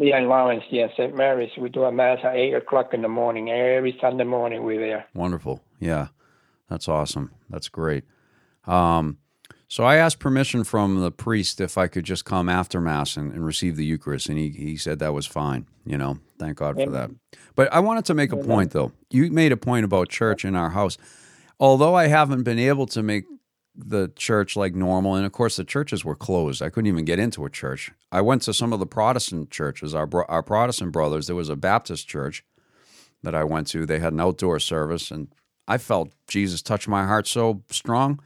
[0.00, 0.62] Yeah, in Lawrence.
[0.70, 1.14] Yes, St.
[1.16, 1.50] Mary's.
[1.58, 4.62] We do a mass at eight o'clock in the morning every Sunday morning.
[4.62, 5.06] We're there.
[5.12, 5.60] Wonderful.
[5.80, 6.08] Yeah,
[6.70, 7.32] that's awesome.
[7.50, 8.04] That's great.
[8.64, 9.18] Um,
[9.66, 13.32] so I asked permission from the priest if I could just come after mass and,
[13.32, 15.66] and receive the Eucharist, and he, he said that was fine.
[15.84, 17.10] You know, thank God for that.
[17.56, 18.92] But I wanted to make a point, though.
[19.10, 20.96] You made a point about church in our house.
[21.58, 23.24] Although I haven't been able to make
[23.78, 26.60] the church like normal, and of course the churches were closed.
[26.60, 27.92] I couldn't even get into a church.
[28.10, 29.94] I went to some of the Protestant churches.
[29.94, 31.26] Our our Protestant brothers.
[31.26, 32.44] There was a Baptist church
[33.22, 33.86] that I went to.
[33.86, 35.28] They had an outdoor service, and
[35.68, 38.20] I felt Jesus touch my heart so strong.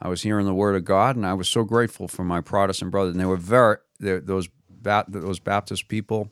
[0.00, 2.90] I was hearing the word of God, and I was so grateful for my Protestant
[2.90, 3.12] brothers.
[3.12, 6.30] And they were very those Ba- those Baptist people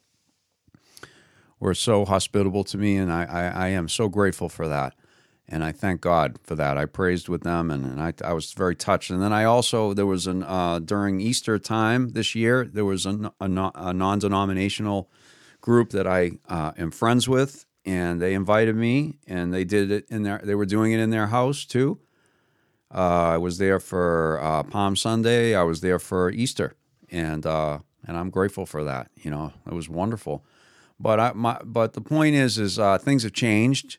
[1.59, 4.95] were so hospitable to me, and I, I, I am so grateful for that.
[5.47, 6.79] And I thank God for that.
[6.79, 9.11] I praised with them, and, and I, I was very touched.
[9.11, 13.05] And then I also there was an uh, during Easter time this year there was
[13.05, 15.11] a, a, non- a non-denominational
[15.61, 20.07] group that I uh, am friends with, and they invited me, and they did it
[20.09, 22.01] in their they were doing it in their house too.
[22.95, 25.55] Uh, I was there for uh, Palm Sunday.
[25.55, 26.75] I was there for Easter,
[27.11, 29.11] and uh, and I'm grateful for that.
[29.17, 30.45] You know, it was wonderful.
[30.99, 33.99] But I, my, but the point is, is uh, things have changed,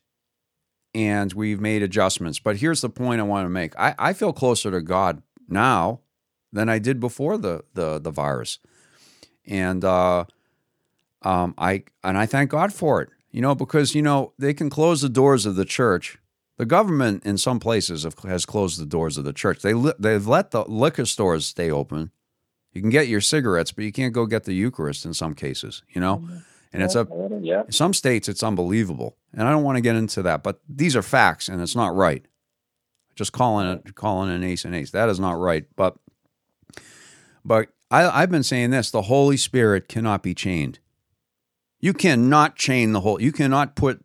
[0.95, 2.39] and we've made adjustments.
[2.39, 5.99] But here's the point I want to make: I, I feel closer to God now
[6.51, 8.59] than I did before the the the virus,
[9.45, 10.23] and uh,
[11.21, 13.09] um, I and I thank God for it.
[13.29, 16.17] You know, because you know they can close the doors of the church.
[16.57, 19.61] The government in some places have, has closed the doors of the church.
[19.61, 22.11] They they've let the liquor stores stay open.
[22.71, 25.83] You can get your cigarettes, but you can't go get the Eucharist in some cases.
[25.89, 26.25] You know,
[26.75, 27.07] and it's a
[27.41, 27.63] Yeah.
[27.65, 30.95] in some states it's unbelievable, and I don't want to get into that, but these
[30.95, 32.25] are facts, and it's not right.
[33.15, 35.65] Just calling it calling an ace an ace that is not right.
[35.75, 35.95] But
[37.43, 40.79] but I, I've been saying this: the Holy Spirit cannot be chained.
[41.79, 43.21] You cannot chain the whole.
[43.21, 44.03] You cannot put.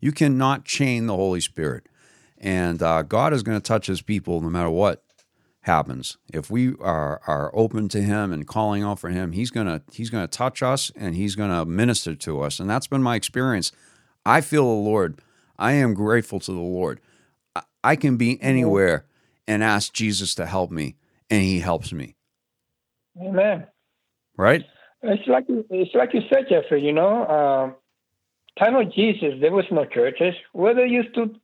[0.00, 1.86] You cannot chain the Holy Spirit,
[2.38, 5.04] and uh, God is going to touch His people no matter what
[5.62, 6.16] happens.
[6.32, 10.10] If we are are open to Him and calling out for Him, He's gonna He's
[10.10, 13.72] gonna touch us and He's gonna minister to us, and that's been my experience.
[14.24, 15.20] I feel the Lord.
[15.58, 17.00] I am grateful to the Lord.
[17.54, 19.06] I, I can be anywhere
[19.46, 20.96] and ask Jesus to help me,
[21.28, 22.16] and He helps me.
[23.20, 23.66] Amen.
[24.36, 24.64] Right?
[25.02, 26.82] It's like it's like you said, Jeffrey.
[26.82, 27.74] You know, um,
[28.58, 30.34] time of Jesus, there was no churches.
[30.52, 31.34] Where they used to,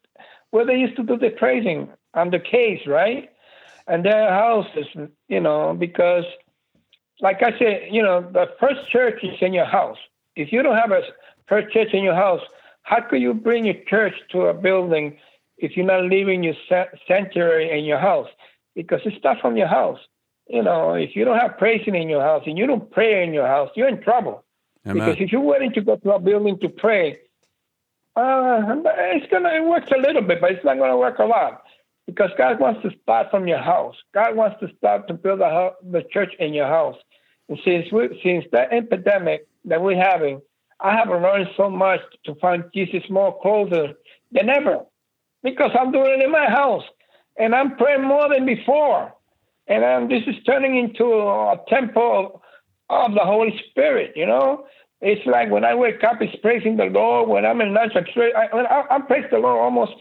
[0.50, 3.30] where they used to do the praising on the caves, right?
[3.86, 4.86] And their houses,
[5.28, 6.24] you know, because,
[7.20, 9.98] like I said, you know, the first church is in your house.
[10.34, 11.02] If you don't have a
[11.46, 12.40] first church in your house,
[12.82, 15.16] how could you bring your church to a building
[15.58, 18.28] if you're not leaving your sa- sanctuary in your house?
[18.74, 20.00] Because it starts from your house.
[20.48, 23.32] You know, if you don't have praising in your house and you don't pray in
[23.32, 24.44] your house, you're in trouble.
[24.94, 27.18] Because if you're willing to go to a building to pray,
[28.14, 28.62] uh,
[29.14, 31.64] it's gonna it works a little bit, but it's not gonna work a lot.
[32.06, 33.96] Because God wants to start from your house.
[34.14, 36.96] God wants to start to build a the church in your house.
[37.48, 40.40] And since we, since that epidemic that we're having,
[40.80, 43.94] I have learned so much to find Jesus more closer
[44.32, 44.84] than ever.
[45.42, 46.84] Because I'm doing it in my house,
[47.38, 49.12] and I'm praying more than before.
[49.68, 52.42] And um, this is turning into a temple
[52.88, 54.66] of the Holy Spirit, you know?
[55.00, 57.28] It's like when I wake up, it's praising the Lord.
[57.28, 59.92] When I'm in lunch, I, pray, I, I praise the Lord almost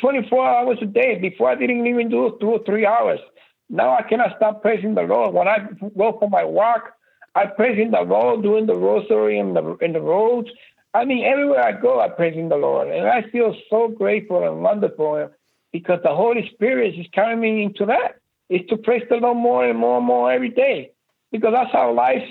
[0.00, 1.18] 24 hours a day.
[1.18, 3.20] Before I didn't even do two or three hours.
[3.68, 5.34] Now I cannot stop praising the Lord.
[5.34, 5.58] When I
[5.96, 6.92] go for my walk,
[7.34, 10.48] I praising the Lord, doing the rosary in the in the roads.
[10.94, 14.62] I mean, everywhere I go, I'm praising the Lord, and I feel so grateful and
[14.62, 15.28] wonderful uh,
[15.70, 18.16] because the Holy Spirit is carrying me into that.
[18.48, 20.92] Is to praise the Lord more and more and more every day,
[21.32, 22.22] because that's how life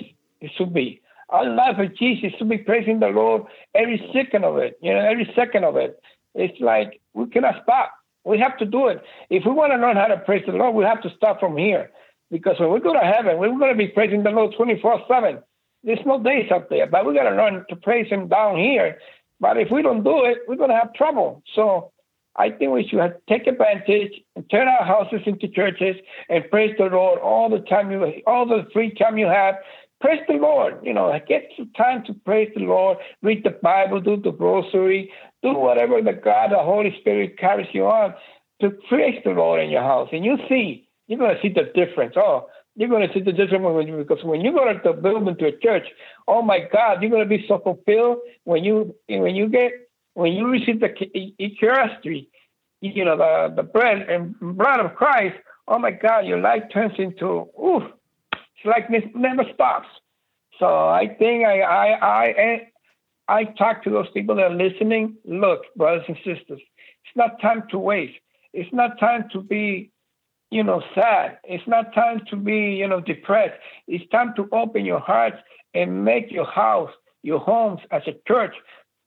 [0.56, 1.02] should be.
[1.28, 3.42] Our life of Jesus should be praising the Lord
[3.74, 4.78] every second of it.
[4.80, 6.00] You know, every second of it.
[6.36, 7.92] It's like we cannot stop.
[8.24, 9.02] We have to do it.
[9.30, 11.56] If we want to learn how to praise the Lord, we have to start from
[11.56, 11.90] here.
[12.30, 15.38] Because when we go to heaven, we're going to be praising the Lord 24 7.
[15.84, 18.98] There's no days up there, but we got to learn to praise Him down here.
[19.38, 21.42] But if we don't do it, we're going to have trouble.
[21.54, 21.92] So
[22.34, 25.96] I think we should take advantage and turn our houses into churches
[26.28, 29.54] and praise the Lord all the time you, all the free time you have.
[30.00, 30.78] Praise the Lord.
[30.82, 32.98] You know, get some time to praise the Lord.
[33.22, 35.10] Read the Bible, do the rosary,
[35.42, 38.14] do whatever the God, the Holy Spirit carries you on.
[38.60, 41.70] to praise the Lord in your house, and you see, you're going to see the
[41.74, 42.14] difference.
[42.16, 43.62] Oh, you're going to see the difference
[43.98, 45.86] because when you go to the building to a church,
[46.28, 49.72] oh my God, you're going to be so fulfilled when you when you get
[50.14, 50.90] when you receive the
[51.38, 52.04] Eucharist,
[52.80, 55.36] you know the the bread and blood of Christ.
[55.68, 57.26] Oh my God, your life turns into
[57.58, 57.88] ooh,
[58.66, 59.88] like this never stops.
[60.58, 62.68] So I think I I I
[63.28, 65.16] I talk to those people that are listening.
[65.24, 66.60] Look, brothers and sisters,
[67.04, 68.18] it's not time to waste.
[68.52, 69.90] It's not time to be,
[70.50, 71.38] you know, sad.
[71.44, 73.60] It's not time to be, you know, depressed.
[73.86, 75.36] It's time to open your hearts
[75.74, 76.90] and make your house,
[77.22, 78.54] your homes as a church.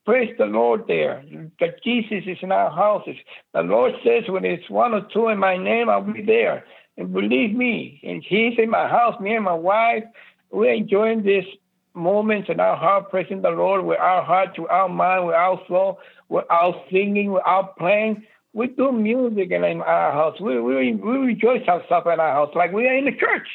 [0.06, 1.24] Praise the Lord there.
[1.60, 3.16] That Jesus is in our houses.
[3.54, 6.64] The Lord says, when it's one or two in my name, I'll be there.
[7.00, 10.04] And believe me, and He's in my house, me and my wife,
[10.52, 11.46] we're enjoying this
[11.94, 15.62] moments in our heart, praising the Lord with our heart, to our mind, with our
[15.70, 18.26] soul, with our singing, with our playing.
[18.52, 20.42] We do music in our house.
[20.42, 23.48] We, we, we rejoice ourselves in our house like we are in the church.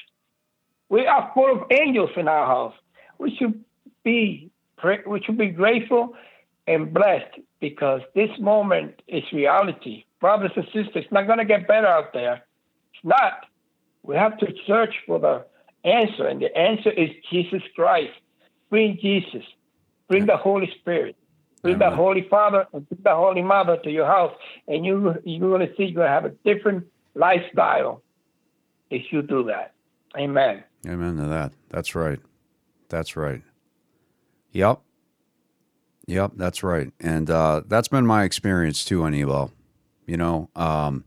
[0.88, 2.74] We are full of angels in our house.
[3.18, 3.62] We should
[4.04, 4.50] be
[5.06, 6.14] we should be grateful
[6.66, 10.04] and blessed because this moment is reality.
[10.18, 12.42] Brothers and sisters, it's not going to get better out there.
[13.04, 13.46] Not.
[14.02, 15.44] We have to search for the
[15.88, 18.12] answer, and the answer is Jesus Christ.
[18.70, 19.44] Bring Jesus.
[20.08, 21.16] Bring the Holy Spirit.
[21.62, 21.90] Bring Amen.
[21.90, 24.34] the Holy Father and bring the Holy Mother to your house,
[24.66, 28.02] and you you're going to see you're going to have a different lifestyle
[28.90, 29.74] if you do that.
[30.16, 30.64] Amen.
[30.86, 31.52] Amen to that.
[31.70, 32.20] That's right.
[32.88, 33.42] That's right.
[34.52, 34.80] Yep.
[36.06, 36.92] Yep, that's right.
[37.00, 39.52] And uh, that's been my experience too, on Anibal.
[40.06, 41.04] You know, um,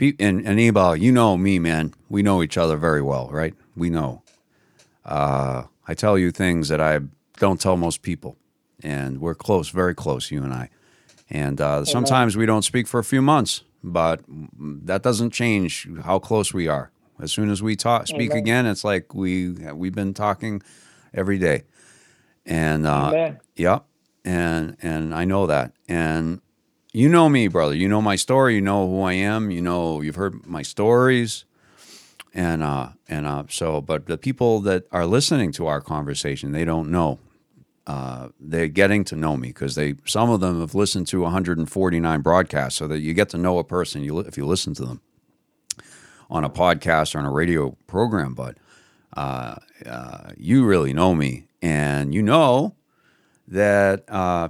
[0.00, 1.94] Anibal, you know me, man.
[2.08, 3.54] We know each other very well, right?
[3.76, 4.22] We know.
[5.04, 7.00] Uh, I tell you things that I
[7.38, 8.36] don't tell most people,
[8.82, 10.70] and we're close, very close, you and I.
[11.30, 16.18] And uh, sometimes we don't speak for a few months, but that doesn't change how
[16.18, 16.90] close we are.
[17.20, 18.42] As soon as we talk, speak Amen.
[18.42, 20.62] again, it's like we we've been talking
[21.12, 21.62] every day.
[22.44, 23.80] And uh, yeah,
[24.24, 25.72] and and I know that.
[25.88, 26.40] And
[26.94, 27.76] you know me, brother.
[27.76, 28.54] You know my story.
[28.54, 29.50] You know who I am.
[29.50, 31.44] You know you've heard my stories
[32.34, 36.64] and uh, and uh, so, but the people that are listening to our conversation, they
[36.64, 37.20] don't know.
[37.86, 42.20] Uh, they're getting to know me because they some of them have listened to 149
[42.22, 45.00] broadcasts, so that you get to know a person you if you listen to them
[46.28, 48.34] on a podcast or on a radio program.
[48.34, 48.56] But
[49.16, 52.74] uh, uh, you really know me, and you know
[53.46, 54.48] that uh,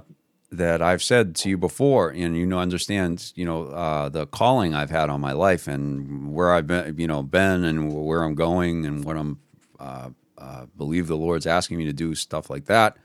[0.51, 4.73] that I've said to you before, and you know, understand, you know, uh, the calling
[4.73, 8.35] I've had on my life and where I've been, you know, been and where I'm
[8.35, 9.39] going and what I'm
[9.79, 12.97] uh, uh, believe the Lord's asking me to do stuff like that.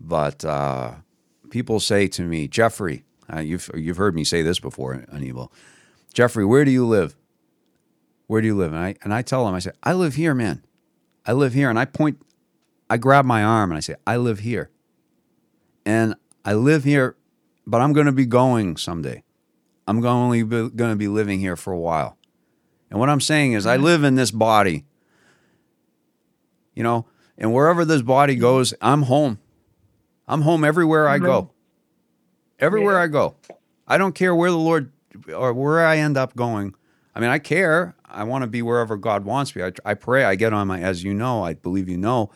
[0.00, 0.94] But uh,
[1.50, 5.52] people say to me, Jeffrey, uh, you've you've heard me say this before, Anibal.
[6.14, 7.16] Jeffrey, where do you live?
[8.26, 8.72] Where do you live?
[8.72, 10.62] And I and I tell them, I say, I live here, man.
[11.26, 12.20] I live here, and I point,
[12.88, 14.70] I grab my arm and I say, I live here.
[15.84, 16.14] And
[16.48, 17.14] I live here,
[17.66, 19.22] but I'm going to be going someday.
[19.86, 22.16] I'm only going to be living here for a while.
[22.90, 23.84] And what I'm saying is, I mm-hmm.
[23.84, 24.86] live in this body,
[26.74, 27.04] you know,
[27.36, 29.40] and wherever this body goes, I'm home.
[30.26, 31.50] I'm home everywhere I go.
[32.58, 33.02] Everywhere yeah.
[33.02, 33.36] I go.
[33.86, 34.90] I don't care where the Lord
[35.34, 36.74] or where I end up going.
[37.14, 37.94] I mean, I care.
[38.06, 39.64] I want to be wherever God wants me.
[39.64, 40.24] I, I pray.
[40.24, 42.30] I get on my, as you know, I believe you know,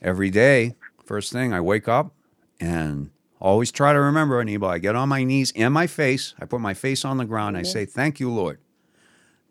[0.00, 2.14] every day, first thing, I wake up
[2.60, 6.34] and Always try to remember, Anibal, I get on my knees and my face.
[6.40, 7.56] I put my face on the ground.
[7.56, 7.66] Amen.
[7.66, 8.58] I say, Thank you, Lord.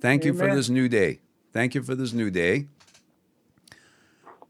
[0.01, 0.33] Thank Amen.
[0.33, 1.19] you for this new day.
[1.51, 2.67] Thank you for this new day.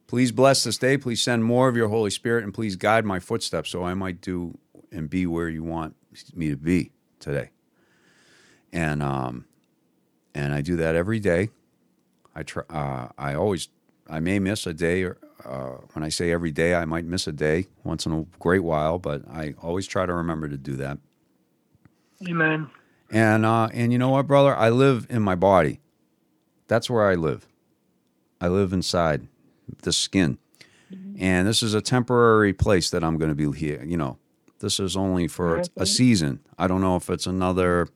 [0.08, 0.98] Please bless this day.
[0.98, 4.22] Please send more of your Holy Spirit and please guide my footsteps so I might
[4.22, 4.58] do
[4.92, 5.96] and be where you want
[6.36, 7.50] me to be today.
[8.72, 9.46] And um,
[10.36, 11.50] and I do that every day.
[12.36, 12.64] I try.
[12.70, 13.70] Uh, I always.
[14.08, 17.28] I may miss a day or uh, when I say every day, I might miss
[17.28, 20.76] a day once in a great while, but I always try to remember to do
[20.78, 20.98] that.
[22.28, 22.70] Amen.
[23.12, 24.56] And uh, and you know what, brother?
[24.56, 25.80] I live in my body.
[26.68, 27.48] That's where I live.
[28.42, 29.28] I live inside
[29.84, 30.38] the skin,
[30.92, 31.22] mm-hmm.
[31.22, 33.84] and this is a temporary place that I'm going to be here.
[33.84, 34.18] You know,
[34.60, 36.40] this is only for a season.
[36.58, 37.88] I don't know if it's another.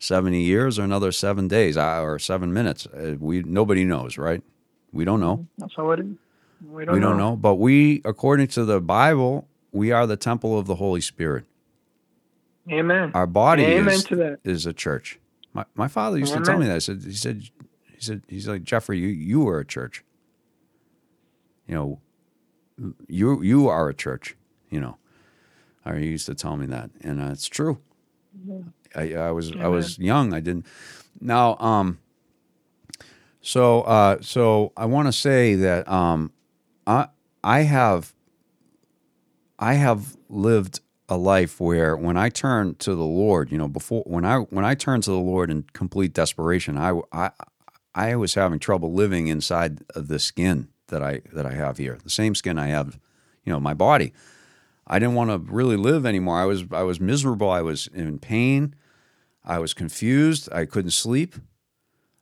[0.00, 2.86] 70 years or another seven days uh, or seven minutes.
[2.86, 4.40] Uh, we nobody knows, right?
[4.92, 5.48] We don't know.
[5.58, 6.14] That's how it is.
[6.66, 7.30] We don't, we don't know.
[7.30, 7.36] know.
[7.36, 11.44] But we, according to the Bible, we are the temple of the Holy Spirit.
[12.70, 13.12] Amen.
[13.14, 14.40] Our body Amen is, to that.
[14.44, 15.18] is a church.
[15.54, 16.44] My, my father used Amen.
[16.44, 16.74] to tell me that.
[16.74, 17.42] He said, he said,
[17.94, 20.04] he said, he's like, Jeffrey, you, you are a church.
[21.66, 22.00] You know,
[23.08, 24.36] you, you are a church,
[24.70, 24.98] you know.
[25.86, 26.90] Or he used to tell me that.
[27.00, 27.78] And uh, it's true.
[28.94, 30.32] I, I was I was young.
[30.32, 30.66] I didn't.
[31.20, 31.98] Now, um,
[33.40, 36.32] so uh, so I want to say that um,
[36.88, 37.08] I
[37.44, 38.14] I have
[39.58, 44.02] I have lived a life where when I turned to the Lord, you know, before
[44.06, 47.30] when I when I turned to the Lord in complete desperation, I I
[47.94, 51.98] I was having trouble living inside of the skin that I that I have here,
[52.02, 52.98] the same skin I have,
[53.44, 54.12] you know, my body.
[54.86, 56.38] I didn't want to really live anymore.
[56.38, 57.50] I was I was miserable.
[57.50, 58.74] I was in pain.
[59.44, 60.48] I was confused.
[60.52, 61.34] I couldn't sleep.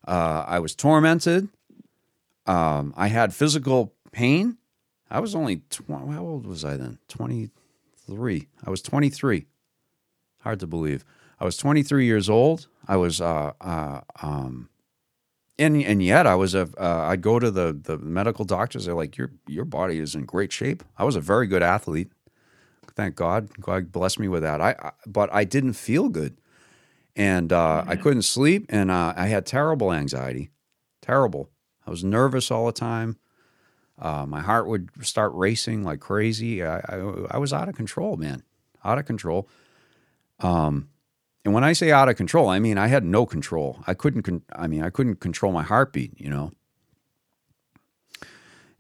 [0.07, 1.49] Uh, I was tormented.
[2.47, 4.57] Um, I had physical pain.
[5.11, 6.99] I was only tw- how old was I then?
[7.07, 7.51] Twenty
[8.07, 8.49] three.
[8.67, 9.47] I was twenty three.
[10.41, 11.05] Hard to believe.
[11.39, 12.67] I was twenty three years old.
[12.89, 14.71] I was uh, uh, um,
[15.59, 18.87] and and yet I was a uh, I'd go to the the medical doctors.
[18.87, 20.83] They're like, your your body is in great shape.
[20.97, 22.11] I was a very good athlete.
[22.95, 23.51] Thank God.
[23.61, 24.63] God blessed me with that.
[24.63, 26.39] I, I but I didn't feel good,
[27.15, 30.49] and uh, I couldn't sleep, and uh, I had terrible anxiety,
[31.03, 31.51] terrible.
[31.87, 33.19] I was nervous all the time.
[33.99, 36.63] Uh, my heart would start racing like crazy.
[36.63, 36.97] I, I
[37.33, 38.43] I was out of control, man,
[38.85, 39.49] out of control.
[40.41, 40.91] Um,
[41.45, 43.83] and when I say out of control, I mean I had no control.
[43.87, 44.23] I couldn't.
[44.23, 46.21] Con- I mean I couldn't control my heartbeat.
[46.21, 46.53] You know.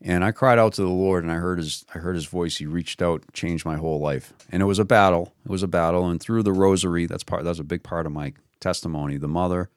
[0.03, 1.87] And I cried out to the Lord, and I heard his.
[1.95, 2.59] I heard his voice.
[2.59, 5.33] He reached out, changed my whole life, and it was a battle.
[5.45, 7.45] It was a battle, and through the rosary, that's part.
[7.45, 9.17] That's a big part of my testimony.
[9.17, 9.71] The mother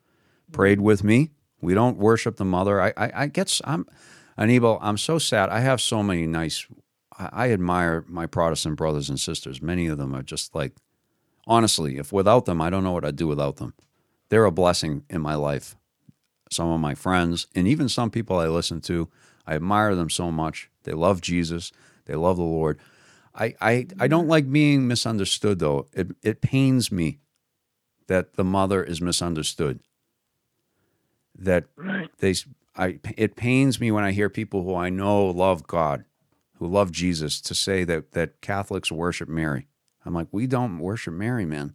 [0.52, 1.30] prayed with me.
[1.62, 2.82] We don't worship the mother.
[2.82, 2.94] I.
[2.98, 3.62] I, I get.
[3.64, 3.86] I'm.
[4.40, 5.50] Anibal, I'm so sad.
[5.50, 6.66] I have so many nice.
[7.18, 9.62] I, I admire my Protestant brothers and sisters.
[9.62, 10.74] Many of them are just like
[11.46, 13.74] honestly, if without them, I don't know what I'd do without them.
[14.30, 15.76] They're a blessing in my life.
[16.52, 19.10] Some of my friends, and even some people I listen to,
[19.46, 20.70] I admire them so much.
[20.84, 21.72] They love Jesus,
[22.06, 22.80] they love the Lord.
[23.36, 25.88] I, I, I don't like being misunderstood, though.
[25.94, 27.20] It, it pains me
[28.08, 29.80] that the mother is misunderstood.
[31.38, 31.66] That
[32.20, 32.34] they,
[32.80, 36.06] I, it pains me when I hear people who I know love God,
[36.58, 39.68] who love Jesus, to say that, that Catholics worship Mary.
[40.06, 41.74] I'm like, we don't worship Mary, man.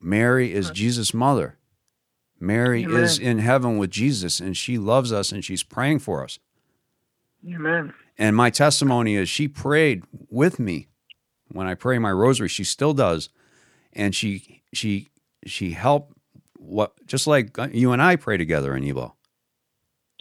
[0.00, 1.58] Mary is Jesus' mother.
[2.40, 3.02] Mary Amen.
[3.02, 6.40] is in heaven with Jesus, and she loves us and she's praying for us.
[7.48, 7.94] Amen.
[8.18, 10.88] And my testimony is she prayed with me
[11.48, 12.48] when I pray my rosary.
[12.48, 13.28] She still does,
[13.92, 15.10] and she she
[15.46, 16.16] she helped
[16.58, 19.16] what just like uh, you and I pray together, Anibal.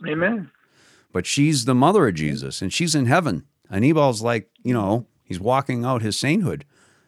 [0.07, 0.51] Amen.
[1.11, 3.45] But she's the mother of Jesus, and she's in heaven.
[3.71, 6.65] Anibal's like you know he's walking out his sainthood.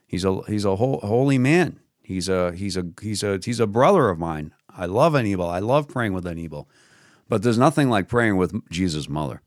[0.08, 1.80] He's a he's a ho- holy man.
[2.02, 4.54] He's a he's a he's a he's a brother of mine.
[4.70, 5.48] I love Anibal.
[5.48, 6.70] I love praying with Anibal.
[7.28, 9.42] But there's nothing like praying with Jesus' mother.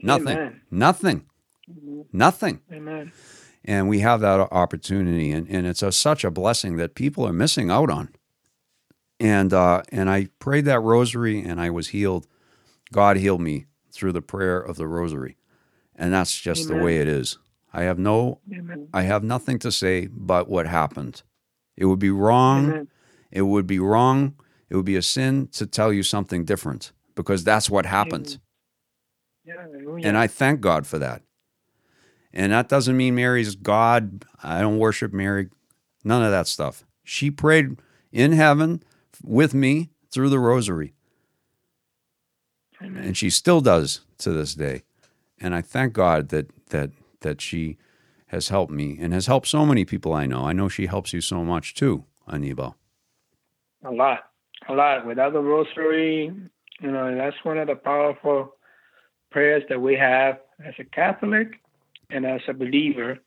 [0.00, 0.38] Nothing.
[0.38, 0.60] Amen.
[0.70, 1.26] Nothing.
[1.70, 2.00] Mm-hmm.
[2.12, 2.60] Nothing.
[2.72, 3.12] Amen.
[3.64, 7.32] And we have that opportunity, and, and it's a, such a blessing that people are
[7.32, 8.08] missing out on.
[9.20, 12.26] And uh, and I prayed that rosary, and I was healed.
[12.90, 15.36] God healed me through the prayer of the rosary,
[15.94, 17.38] and that's just the way it is.
[17.72, 18.88] I have no, Amen.
[18.92, 21.22] I have nothing to say but what happened.
[21.76, 22.64] It would be wrong.
[22.70, 22.88] Amen.
[23.30, 24.34] It would be wrong.
[24.70, 28.38] It would be a sin to tell you something different because that's what happened.
[29.44, 30.06] Yeah, hallelujah.
[30.06, 31.22] And I thank God for that.
[32.32, 34.24] And that doesn't mean Mary's God.
[34.42, 35.48] I don't worship Mary.
[36.04, 36.84] None of that stuff.
[37.04, 37.80] She prayed
[38.12, 38.82] in heaven
[39.24, 40.94] with me through the rosary.
[42.82, 43.04] Amen.
[43.04, 44.82] And she still does to this day.
[45.40, 46.90] And I thank God that that
[47.20, 47.76] that she
[48.28, 50.44] has helped me and has helped so many people I know.
[50.46, 52.76] I know she helps you so much too, Anibal.
[53.84, 54.30] a lot,
[54.68, 55.04] a lot.
[55.06, 56.26] Without the rosary,
[56.80, 58.54] you know, that's one of the powerful
[59.30, 61.60] prayers that we have as a Catholic
[62.10, 63.18] and as a believer.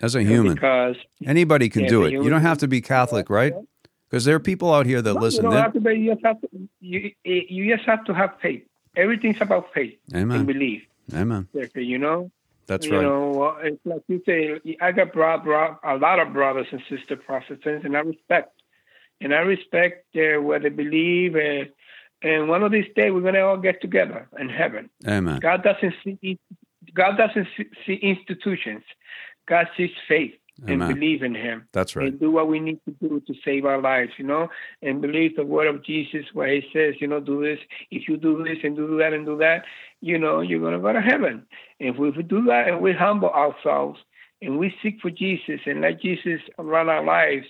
[0.00, 0.96] As a human, Because
[1.26, 2.12] anybody can Yeah, do it.
[2.12, 3.52] you- You don't have to be Catholic, right?
[4.12, 5.42] Because there are people out here that No, listen.
[5.42, 5.94] You don't have to be.
[5.94, 6.48] You just have to.
[6.80, 8.62] You, you just have to have faith.
[8.94, 10.44] Everything's about faith and Amen.
[10.44, 10.82] belief.
[11.14, 11.48] Amen.
[11.74, 12.30] You know.
[12.66, 13.00] That's you right.
[13.00, 14.60] You know, it's like you say.
[14.82, 18.60] I got brought, brought a lot of brothers and sisters Protestants, and I respect,
[19.22, 21.34] and I respect uh, what they believe.
[21.34, 21.70] And,
[22.20, 24.90] and one of these days, we're gonna all get together in heaven.
[25.08, 25.38] Amen.
[25.40, 26.38] God doesn't see.
[26.92, 27.48] God doesn't
[27.86, 28.82] see institutions.
[29.48, 30.34] God sees faith
[30.66, 32.08] and believe in Him That's right.
[32.08, 34.48] and do what we need to do to save our lives, you know,
[34.82, 37.58] and believe the word of Jesus where he says, you know, do this.
[37.90, 39.64] If you do this and do that and do that,
[40.00, 41.46] you know, you're going to go to heaven.
[41.80, 43.98] And If we do that and we humble ourselves
[44.40, 47.46] and we seek for Jesus and let Jesus run our lives,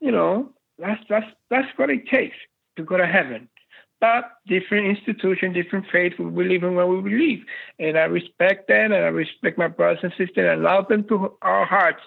[0.00, 2.36] you know, that's that's that's what it takes
[2.76, 3.48] to go to heaven.
[4.00, 7.44] But different institution, different faith, we believe in what we believe.
[7.78, 11.36] And I respect that and I respect my brothers and sisters and allow them to
[11.42, 12.00] our hearts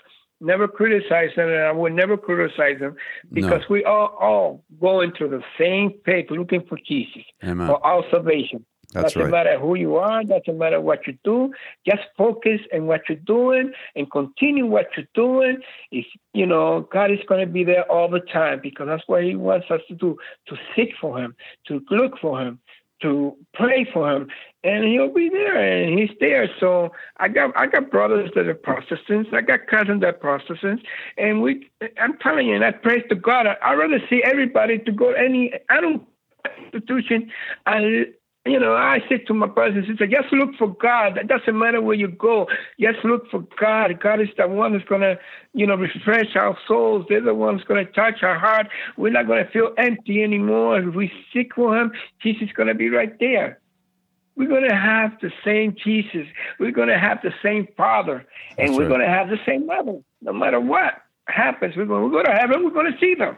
[0.43, 2.95] never criticize them, and I will never criticize them
[3.31, 3.67] because No.
[3.69, 7.67] we are all going through the same faith, looking for Jesus Amen.
[7.67, 8.65] for our salvation.
[8.93, 9.31] That's doesn't right.
[9.31, 11.51] matter who you are, doesn't matter what you do.
[11.85, 15.57] Just focus on what you're doing and continue what you're doing.
[15.91, 19.23] If you know God is going to be there all the time because that's what
[19.23, 20.17] He wants us to do:
[20.47, 21.35] to seek for Him,
[21.67, 22.59] to look for Him,
[23.01, 24.27] to pray for Him,
[24.63, 26.49] and He'll be there, and He's there.
[26.59, 30.83] So I got I got brothers that are Protestants, I got cousins that are Protestants,
[31.17, 31.69] and we.
[31.99, 33.47] I'm telling you, and I praise to God.
[33.47, 35.53] I, I'd rather see everybody to go any.
[35.69, 36.07] I don't
[36.65, 37.31] institution.
[37.65, 38.05] I
[38.45, 41.17] you know, I said to my brothers and sisters, just look for God.
[41.17, 42.47] It doesn't matter where you go.
[42.77, 43.97] Just look for God.
[44.01, 45.17] God is the one who's going to,
[45.53, 47.05] you know, refresh our souls.
[47.07, 48.67] They're the ones going to touch our heart.
[48.97, 50.79] We're not going to feel empty anymore.
[50.79, 53.59] If we seek for Him, Jesus is going to be right there.
[54.35, 56.27] We're going to have the same Jesus.
[56.59, 58.25] We're going to have the same Father.
[58.57, 58.97] And That's we're right.
[58.97, 59.99] to have the same Mother.
[60.21, 62.65] No matter what happens, we're going, we're going to heaven.
[62.65, 63.37] We're going to see them.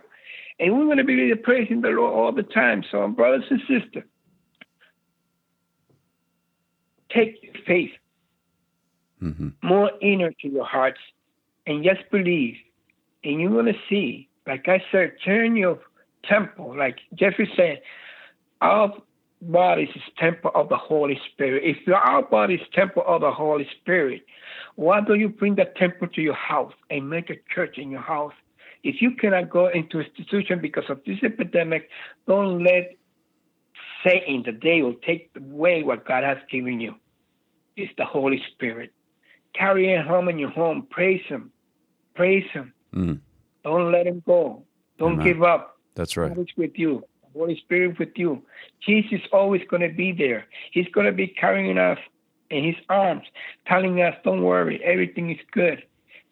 [0.59, 2.83] And we're going to be praising the Lord all the time.
[2.89, 4.03] So, brothers and sisters,
[7.15, 7.91] take your faith
[9.19, 10.99] hmm more inner to your hearts
[11.65, 12.55] and just believe.
[13.23, 15.79] And you're going to see, like I said, turn your
[16.23, 17.81] temple, like Jeffrey said,
[18.61, 18.93] our
[19.41, 21.63] bodies is temple of the Holy Spirit.
[21.65, 24.25] If your our body is temple of the Holy Spirit,
[24.75, 28.01] why don't you bring that temple to your house and make a church in your
[28.01, 28.33] house?
[28.83, 31.89] If you cannot go into institution because of this epidemic,
[32.27, 32.95] don't let
[34.03, 36.95] Satan, the day will take away what God has given you.
[37.77, 38.91] It's the Holy Spirit.
[39.53, 40.87] Carry him home in your home.
[40.89, 41.51] Praise him.
[42.13, 42.73] Praise him.
[42.93, 43.19] Mm,
[43.63, 44.63] Don't let him go.
[44.97, 45.25] Don't Amen.
[45.25, 45.77] give up.
[45.95, 46.33] that's right.
[46.33, 47.03] God is with you.
[47.33, 48.41] The Holy Spirit with you.
[48.85, 50.45] Jesus is always going to be there.
[50.71, 51.97] He's going to be carrying us
[52.49, 53.23] in his arms,
[53.67, 55.83] telling us, don't worry, everything is good.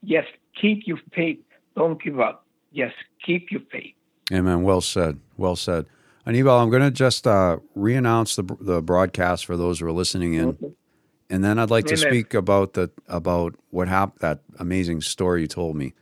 [0.06, 0.30] Just
[0.60, 1.40] keep your faith.
[1.76, 2.46] Don't give up.
[2.74, 3.94] Just keep your faith.
[4.32, 4.64] Amen.
[4.64, 5.20] Well said.
[5.38, 5.86] Well said.
[6.26, 10.36] Anibal, I'm going to just uh, re-announce the the broadcast for those who are listening
[10.36, 10.72] in, Okay.
[11.34, 14.20] And then I'd like to speak about the about what happened.
[14.20, 15.94] That amazing story you told me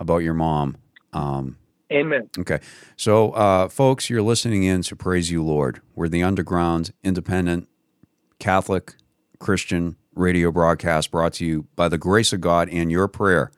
[0.00, 0.78] about your mom.
[1.12, 1.58] Um,
[1.92, 2.28] Amen.
[2.36, 2.58] Okay.
[2.96, 5.80] So, uh, folks, you're listening in to Praise You, Lord.
[5.94, 7.68] We're the underground, independent,
[8.40, 8.96] Catholic,
[9.38, 13.52] Christian radio broadcast brought to you by the grace of God and your prayer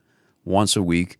[0.44, 1.18] once a week.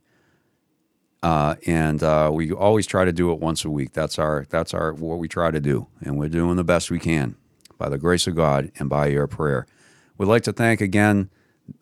[1.23, 3.95] Uh, and uh, we always try to do it once a week.
[3.95, 6.99] That's our that's our what we try to do, and we're doing the best we
[6.99, 7.37] can
[7.79, 9.67] by the grace of God and by your prayer.
[10.23, 11.29] We'd like to thank again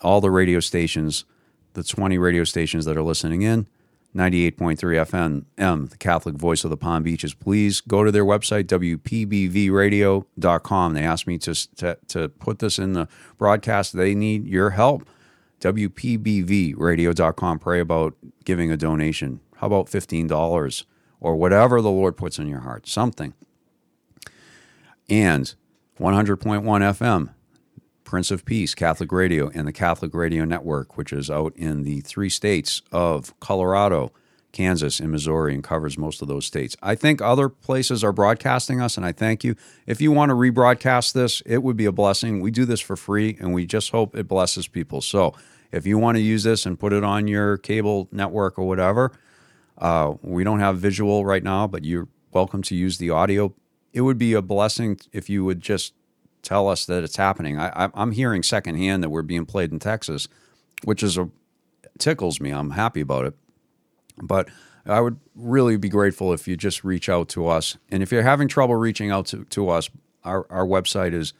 [0.00, 1.26] all the radio stations,
[1.74, 3.68] the 20 radio stations that are listening in.
[4.16, 7.34] 98.3 FM, M, the Catholic Voice of the Palm Beaches.
[7.34, 10.94] Please go to their website, WPBVradio.com.
[10.94, 13.94] They asked me to, to, to put this in the broadcast.
[13.94, 15.06] They need your help.
[15.60, 17.58] WPBVradio.com.
[17.58, 18.14] Pray about
[18.46, 19.40] giving a donation.
[19.56, 20.84] How about $15
[21.20, 22.88] or whatever the Lord puts in your heart?
[22.88, 23.34] Something.
[25.10, 25.54] And
[26.00, 27.34] 100.1 FM,
[28.10, 32.00] Prince of Peace Catholic Radio and the Catholic Radio Network, which is out in the
[32.00, 34.10] three states of Colorado,
[34.50, 36.76] Kansas, and Missouri, and covers most of those states.
[36.82, 39.54] I think other places are broadcasting us, and I thank you.
[39.86, 42.40] If you want to rebroadcast this, it would be a blessing.
[42.40, 45.00] We do this for free, and we just hope it blesses people.
[45.02, 45.32] So
[45.70, 49.12] if you want to use this and put it on your cable network or whatever,
[49.78, 53.54] uh, we don't have visual right now, but you're welcome to use the audio.
[53.92, 55.94] It would be a blessing if you would just
[56.42, 57.58] tell us that it's happening.
[57.58, 60.28] I, I'm hearing secondhand that we're being played in Texas,
[60.84, 61.30] which is a
[61.98, 62.50] tickles me.
[62.50, 63.34] I'm happy about it,
[64.22, 64.48] but
[64.86, 67.76] I would really be grateful if you just reach out to us.
[67.90, 69.90] And if you're having trouble reaching out to, to us,
[70.24, 71.32] our, our website is,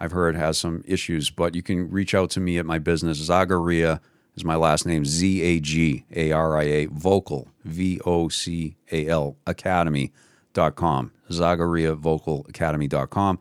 [0.00, 3.20] I've heard, has some issues, but you can reach out to me at my business.
[3.28, 4.00] Zagaria
[4.36, 8.76] is my last name, Z A G A R I A, Vocal, V O C
[8.92, 13.38] A L, Academy.com, Zagaria Vocal Academy.com.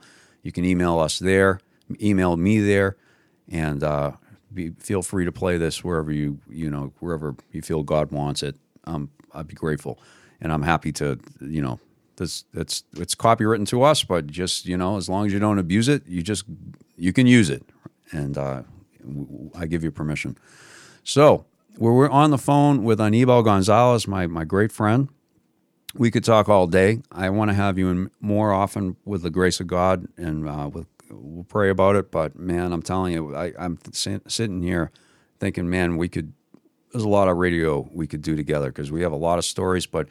[0.48, 1.60] You can email us there,
[2.02, 2.96] email me there,
[3.50, 4.14] and uh,
[4.54, 8.44] be, feel free to play this wherever you you know wherever you feel God wants
[8.44, 8.56] it.
[8.86, 10.00] Um, I'd be grateful,
[10.40, 11.82] and I'm happy to you know
[12.16, 15.60] this it's it's copywritten to us, but just you know as long as you don't
[15.60, 16.46] abuse it, you just
[16.96, 17.66] you can use it,
[18.14, 18.64] and uh,
[19.54, 20.38] I give you permission.
[21.04, 21.46] So
[21.78, 25.10] we're on the phone with Anibal Gonzalez, my my great friend
[25.98, 27.02] we could talk all day.
[27.12, 30.70] I want to have you in more often with the grace of God, and uh,
[30.72, 32.12] with, we'll pray about it.
[32.12, 34.92] But man, I'm telling you, I, I'm sit- sitting here
[35.40, 36.34] thinking, man, we could.
[36.92, 39.46] There's a lot of radio we could do together because we have a lot of
[39.46, 39.86] stories.
[39.86, 40.08] But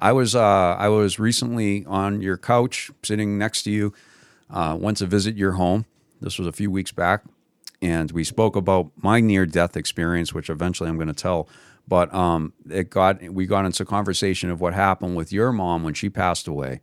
[0.00, 3.92] I was uh, I was recently on your couch, sitting next to you.
[4.50, 5.84] Uh, went to visit your home.
[6.20, 7.24] This was a few weeks back,
[7.82, 11.48] and we spoke about my near death experience, which eventually I'm going to tell.
[11.86, 15.94] But um, it got we got into conversation of what happened with your mom when
[15.94, 16.80] she passed away,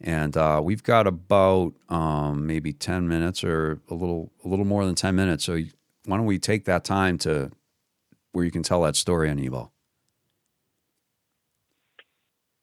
[0.00, 4.84] and uh, we've got about um, maybe ten minutes or a little a little more
[4.84, 5.44] than ten minutes.
[5.44, 5.58] So
[6.04, 7.50] why don't we take that time to
[8.32, 9.72] where you can tell that story, on Anibal?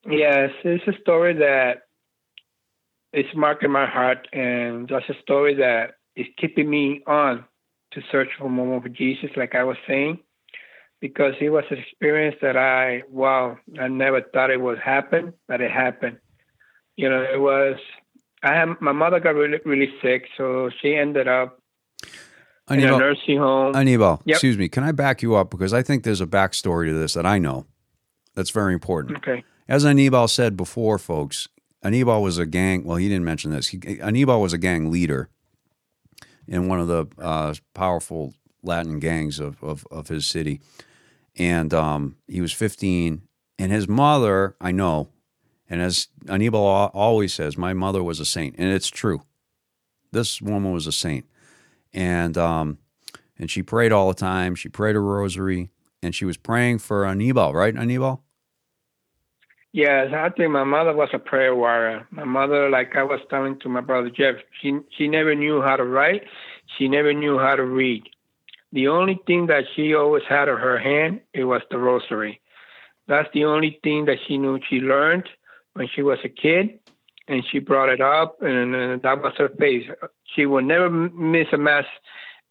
[0.10, 1.84] Yes, it's a story that
[3.14, 7.46] is marking my heart, and that's a story that is keeping me on
[7.92, 10.20] to search for more of Jesus, like I was saying,
[11.00, 15.62] because it was an experience that I, wow, I never thought it would happen, but
[15.62, 16.18] it happened.
[16.96, 17.78] You know, it was,
[18.44, 21.62] I had, my mother got really, really sick, so she ended up
[22.70, 23.76] in a nursing home.
[23.76, 24.36] Anibal, Yep.
[24.36, 25.50] excuse me, can I back you up?
[25.50, 27.66] Because I think there's a backstory to this that I know
[28.36, 29.18] that's very important.
[29.18, 29.44] Okay.
[29.68, 31.48] As Anibal said before, folks,
[31.82, 32.84] Anibal was a gang.
[32.84, 33.68] Well, he didn't mention this.
[33.68, 35.30] He, Anibal was a gang leader
[36.48, 38.34] in one of the uh, powerful
[38.64, 40.60] Latin gangs of, of, of his city.
[41.40, 43.24] And um, he was 15.
[43.58, 45.10] And his mother, I know,
[45.70, 48.56] and as Anibal always says, my mother was a saint.
[48.58, 49.22] And it's true.
[50.12, 51.26] This woman was a saint.
[51.94, 52.80] And, um,
[53.38, 54.56] and she prayed all the time.
[54.56, 55.70] She prayed a rosary.
[56.02, 58.24] And she was praying for Anibal, right, Anibal?
[59.72, 62.08] Yes, I think my mother was a prayer warrior.
[62.10, 65.76] My mother, like I was telling to my brother Jeff, she she never knew how
[65.76, 66.24] to write.
[66.78, 68.04] She never knew how to read.
[68.72, 72.42] The only thing that she always had in her hand it was the rosary.
[73.08, 74.60] That's the only thing that she knew.
[74.70, 75.28] She learned
[75.74, 76.80] when she was a kid,
[77.28, 79.90] and she brought it up, and, uh, that was her faith.
[80.36, 81.86] She would never miss a mass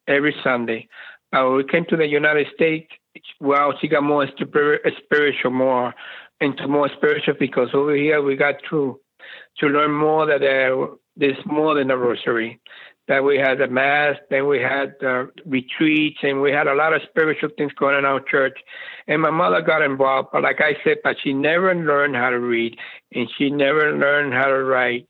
[0.09, 0.89] every Sunday.
[1.33, 2.91] Uh, when we came to the United States.
[3.41, 5.95] Well, she got more spir- spiritual, more
[6.41, 9.01] into more spiritual because over here we got to
[9.59, 12.61] to learn more that uh, there's more than a rosary.
[13.09, 16.93] That we had the mass, then we had the retreats, and we had a lot
[16.93, 18.59] of spiritual things going on in our church.
[19.07, 22.39] And my mother got involved, but like I said, but she never learned how to
[22.39, 22.77] read,
[23.15, 25.09] and she never learned how to write.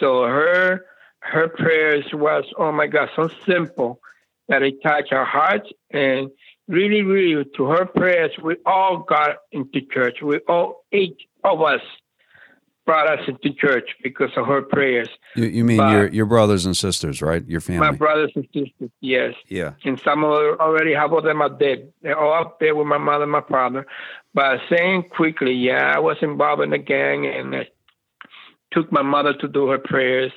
[0.00, 0.84] So her
[1.20, 4.00] her prayers was, oh my God, so simple
[4.48, 6.30] that it touched our hearts and
[6.68, 10.18] really, really, to her prayers, we all got into church.
[10.22, 11.80] We all, eight of us,
[12.88, 15.10] brought us into church because of her prayers.
[15.36, 17.46] You, you mean But- your your brothers and sisters, right?
[17.46, 17.86] Your family.
[17.86, 19.34] My brothers and sisters, yes.
[19.48, 19.72] yeah.
[19.84, 21.92] And some already, half of them are dead.
[22.00, 23.86] They're all up there with my mother and my father.
[24.32, 27.68] But saying quickly, yeah, I was involved in the gang and I
[28.72, 30.32] took my mother to do her prayers.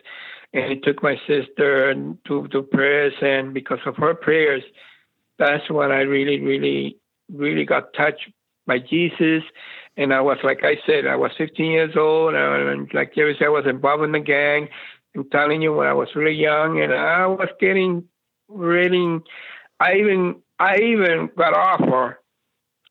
[0.53, 1.93] And it took my sister
[2.27, 3.13] to do prayers.
[3.21, 4.63] And because of her prayers,
[5.39, 6.97] that's when I really, really,
[7.31, 8.29] really got touched
[8.67, 9.43] by Jesus.
[9.97, 12.33] And I was, like I said, I was 15 years old.
[12.33, 14.69] And like Jerry said, I was involved in the gang.
[15.15, 18.05] I'm telling you, when I was really young, and I was getting
[18.47, 19.19] really,
[19.79, 22.21] I even, I even got offer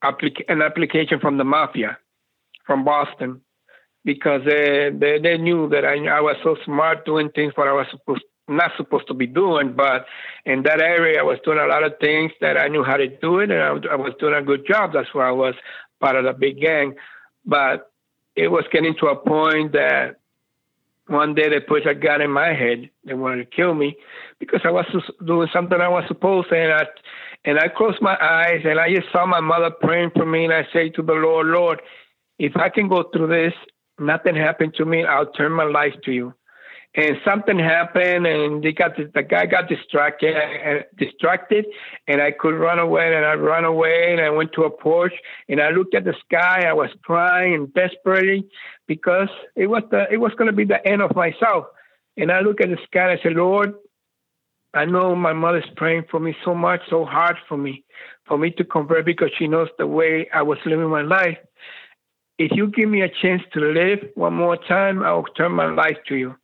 [0.05, 1.97] applic- an application from the mafia,
[2.67, 3.41] from Boston,
[4.05, 7.73] because they, they they knew that I I was so smart doing things what I
[7.73, 10.07] was supposed not supposed to be doing, but
[10.45, 13.07] in that area I was doing a lot of things that I knew how to
[13.07, 14.93] do it, and I, I was doing a good job.
[14.93, 15.55] That's why I was
[16.01, 16.95] part of the big gang.
[17.45, 17.91] But
[18.37, 20.17] it was getting to a point that
[21.07, 22.89] one day they put a gun in my head.
[23.05, 23.97] They wanted to kill me
[24.39, 24.87] because I was
[25.25, 26.57] doing something I was supposed to.
[26.57, 26.87] And I,
[27.45, 30.45] and I closed my eyes and I just saw my mother praying for me.
[30.45, 31.83] And I say to the Lord, Lord,
[32.39, 33.53] if I can go through this,
[33.99, 36.35] nothing happened to me, I'll turn my life to you.
[36.97, 41.67] And something happened, and they got the guy got distracted, uh, distracted,
[42.09, 43.15] and I could run away.
[43.15, 45.13] And I ran away, and I went to a porch,
[45.49, 46.65] and I looked at the sky.
[46.67, 48.49] I was crying and desperately
[48.89, 51.67] because it was the it was going to be the end of myself.
[52.17, 53.73] And I look at the sky and I said, Lord,
[54.75, 57.85] I know my mother's praying for me so much, so hard for me,
[58.27, 61.39] for me to convert because she knows the way I was living my life.
[62.39, 65.71] If you give me a chance to live one more time, I will turn my
[65.73, 66.37] life to you.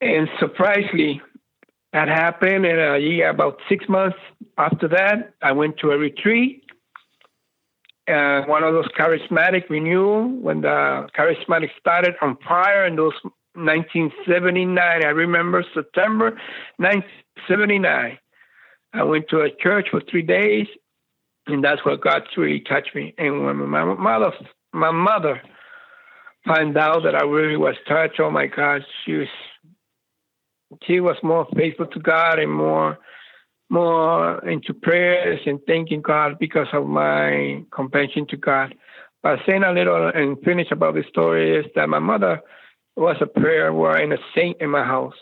[0.00, 1.20] And surprisingly,
[1.92, 2.66] that happened.
[2.66, 4.18] And uh, yeah, about six months
[4.58, 6.62] after that, I went to a retreat.
[8.08, 13.14] Uh, one of those charismatic renewal when the charismatic started on fire in those
[13.54, 14.78] 1979.
[14.78, 16.38] I remember September
[16.76, 18.18] 1979.
[18.92, 20.66] I went to a church for three days,
[21.46, 23.14] and that's where God really touched me.
[23.18, 24.32] And when my mother,
[24.72, 25.42] my mother,
[26.46, 29.28] found out that I really was touched, oh my God, she was
[30.84, 32.98] she was more faithful to God and more
[33.68, 38.74] more into prayers and thanking God because of my compassion to God.
[39.22, 42.42] But saying a little and finish about the story is that my mother
[42.96, 45.14] was a prayer warrior and a saint in my house.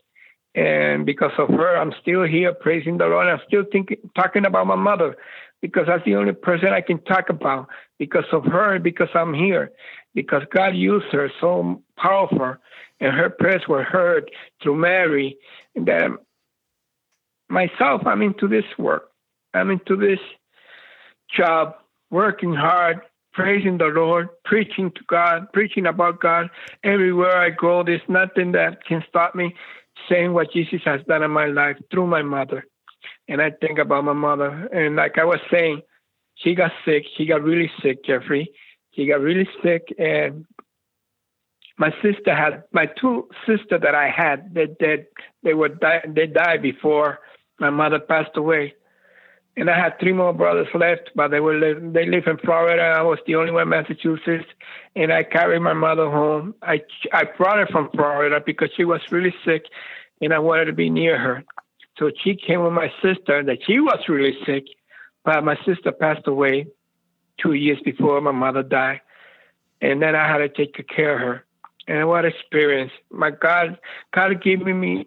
[0.54, 3.26] And because of her, I'm still here praising the Lord.
[3.26, 5.16] I'm still thinking, talking about my mother
[5.60, 7.68] because that's the only person I can talk about
[7.98, 9.72] because of her, because I'm here,
[10.14, 12.56] because God used her so powerful
[13.00, 14.30] and her prayers were heard
[14.62, 15.36] through Mary.
[15.74, 16.10] That
[17.48, 19.10] myself, I'm into this work.
[19.52, 20.18] I'm into this
[21.36, 21.74] job,
[22.10, 23.00] working hard,
[23.32, 26.48] praising the Lord, preaching to God, preaching about God.
[26.84, 29.54] Everywhere I go, there's nothing that can stop me
[30.08, 32.64] saying what Jesus has done in my life through my mother.
[33.28, 34.68] And I think about my mother.
[34.72, 35.82] And like I was saying,
[36.36, 37.04] she got sick.
[37.16, 38.50] She got really sick, Jeffrey.
[38.94, 39.94] She got really sick.
[39.98, 40.46] And
[41.78, 45.06] my sister had, my two sisters that I had, they, they,
[45.42, 47.18] they, were die, they died before
[47.58, 48.74] my mother passed away
[49.56, 52.82] and I had three more brothers left, but they were they live in Florida.
[52.82, 54.48] I was the only one in Massachusetts,
[54.96, 56.54] and I carried my mother home.
[56.62, 56.82] I
[57.12, 59.66] I brought her from Florida because she was really sick,
[60.20, 61.44] and I wanted to be near her.
[61.98, 63.44] So she came with my sister.
[63.44, 64.64] That she was really sick,
[65.24, 66.66] but my sister passed away
[67.38, 69.00] two years before my mother died,
[69.80, 71.44] and then I had to take care of her.
[71.86, 72.92] And what experience!
[73.10, 73.78] My God,
[74.14, 75.06] God gave me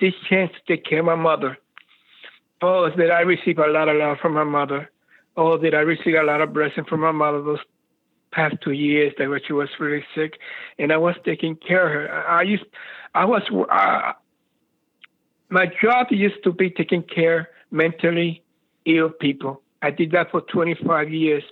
[0.00, 1.58] this chance to take care of my mother
[2.60, 4.90] Oh, did I receive a lot of love from my mother?
[5.36, 7.60] Oh, did I receive a lot of blessing from my mother those
[8.32, 10.38] past two years that she was really sick,
[10.78, 12.28] and I was taking care of her.
[12.28, 12.64] I used,
[13.14, 14.12] I was, uh,
[15.50, 18.42] my job used to be taking care mentally
[18.84, 19.62] ill people.
[19.82, 21.44] I did that for 25 years.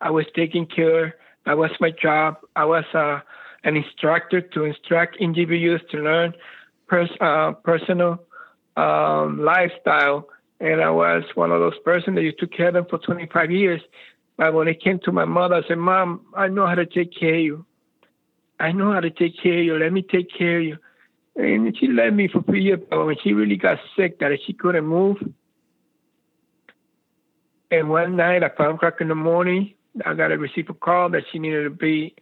[0.00, 1.16] I was taking care.
[1.46, 2.36] That was my job.
[2.56, 3.20] I was uh,
[3.64, 6.34] an instructor to instruct individuals to learn
[6.88, 8.18] pers- uh, personal
[8.76, 10.28] um, lifestyle
[10.60, 13.50] and I was one of those persons that you took care of them for 25
[13.50, 13.80] years.
[14.36, 17.18] But when it came to my mother, I said, Mom, I know how to take
[17.18, 17.66] care of you.
[18.58, 19.78] I know how to take care of you.
[19.78, 20.78] Let me take care of you.
[21.36, 22.80] And she let me for three years.
[22.90, 25.16] But when she really got sick, that she couldn't move.
[27.70, 31.10] And one night at five o'clock in the morning, I got to receive a call
[31.10, 32.14] that she needed to be,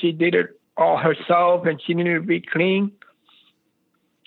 [0.00, 2.92] she did it all herself and she needed to be clean.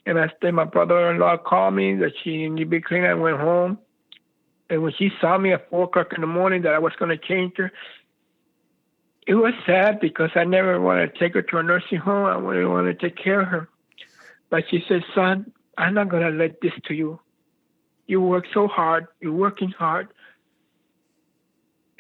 [0.06, 3.04] And I stayed, my brother-in-law called me that she needed to be clean.
[3.04, 3.80] I went home.
[4.70, 7.10] And when she saw me at four o'clock in the morning that I was going
[7.10, 7.72] to change her,
[9.28, 12.26] it was sad because I never wanted to take her to a nursing home.
[12.26, 13.70] I really wanted to take care of her.
[14.50, 17.20] But she said, son, I'm not going to let this to you.
[18.08, 19.08] You work so hard.
[19.20, 20.10] You're working hard.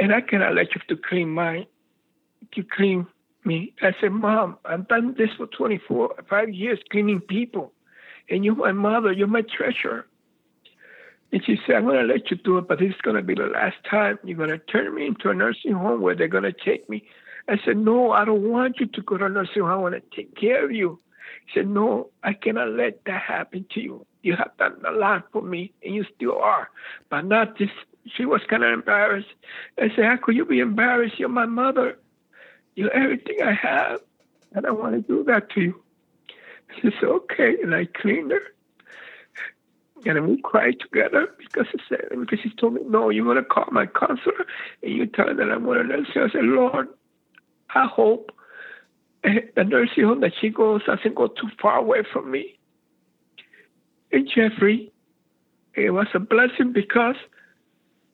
[0.01, 1.65] And I cannot let you to clean my,
[2.53, 3.07] to clean
[3.45, 3.73] me.
[3.81, 7.71] I said, Mom, I've done this for 24, five years, cleaning people
[8.31, 10.07] and you're my mother, you're my treasure.
[11.31, 13.21] And she said, I'm going to let you do it, but this is going to
[13.21, 14.19] be the last time.
[14.23, 17.03] You're going to turn me into a nursing home where they're going to take me.
[17.47, 19.71] I said, No, I don't want you to go to a nursing home.
[19.71, 20.99] I want to take care of you.
[21.45, 24.05] He said, No, I cannot let that happen to you.
[24.23, 26.69] You have done a lot for me, and you still are,
[27.09, 27.69] but not this.
[28.07, 29.29] She was kind of embarrassed.
[29.77, 31.19] I said, How could you be embarrassed?
[31.19, 31.97] You're my mother.
[32.75, 33.99] You're everything I have,
[34.53, 35.83] and I want to do that to you.
[36.75, 37.57] She said, okay.
[37.61, 38.41] And I cleaned her.
[40.05, 43.43] And we cried together because she said, because she told me, no, you're going to
[43.43, 44.47] call my counselor
[44.81, 46.87] and you tell her that I'm going to nurse I said, Lord,
[47.75, 48.31] I hope
[49.23, 52.57] the nursing home that she goes doesn't go too far away from me.
[54.11, 54.91] And Jeffrey,
[55.75, 57.15] it was a blessing because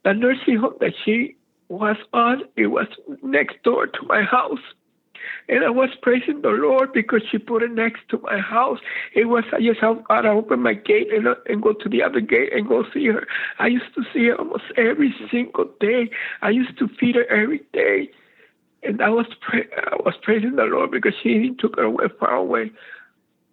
[0.08, 1.36] the nursing home that she
[1.68, 2.88] was on, it was
[3.22, 4.66] next door to my house.
[5.50, 8.80] And I was praising the Lord because she put it next to my house.
[9.14, 12.04] It was, I just got to open my gate and, uh, and go to the
[12.04, 13.28] other gate and go see her.
[13.60, 16.10] I used to see her almost every single day.
[16.42, 18.10] I used to feed her every day.
[18.84, 22.72] And I was, I was praising the Lord because she took her away far away.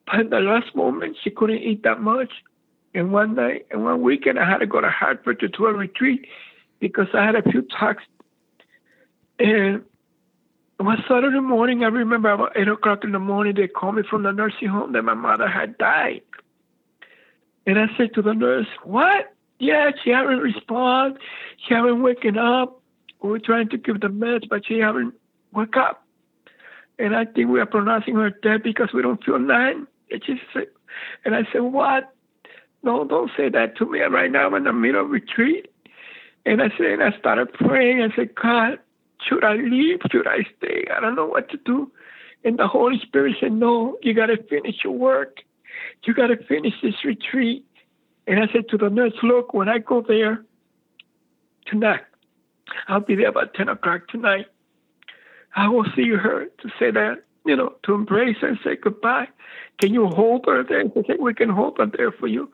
[0.06, 2.30] But in the last moment, she couldn't eat that much.
[2.94, 5.72] And one night, and one weekend, I had to go to Hartford to do a
[5.72, 6.26] retreat
[6.78, 8.04] because I had a few talks.
[9.40, 9.82] And
[10.76, 14.22] one Saturday morning, I remember about 8 o'clock in the morning, they called me from
[14.22, 16.22] the nursing home that my mother had died.
[17.66, 19.34] And I said to the nurse, What?
[19.58, 21.20] Yeah, she haven't responded.
[21.66, 22.80] She haven't waken up.
[23.20, 25.14] We're trying to give the meds, but she haven't
[25.52, 26.04] woke up.
[26.98, 29.86] And I think we are pronouncing her dead because we don't feel nine.
[30.10, 30.66] And she said,
[31.24, 32.13] and I said, What?
[32.84, 34.46] No, don't say that to me right now.
[34.46, 35.70] I'm in the middle of retreat.
[36.44, 38.02] And I said, and I started praying.
[38.02, 38.78] I said, God,
[39.26, 40.00] should I leave?
[40.12, 40.84] Should I stay?
[40.94, 41.90] I don't know what to do.
[42.44, 45.38] And the Holy Spirit said, No, you got to finish your work.
[46.04, 47.64] You got to finish this retreat.
[48.26, 50.44] And I said to the nurse, Look, when I go there
[51.66, 52.02] tonight,
[52.88, 54.46] I'll be there about 10 o'clock tonight.
[55.56, 59.28] I will see her to say that you know, to embrace her and say goodbye.
[59.78, 60.84] Can you hold her there?
[60.84, 62.50] They said, we can hold her there for you.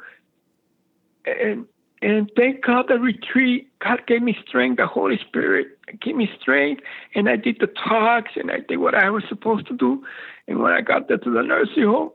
[1.27, 1.67] And
[2.03, 5.67] and thank God the retreat, God gave me strength, the Holy Spirit
[6.01, 6.83] gave me strength,
[7.15, 10.03] and I did the talks and I did what I was supposed to do.
[10.49, 12.11] And when I got there to the nursing home,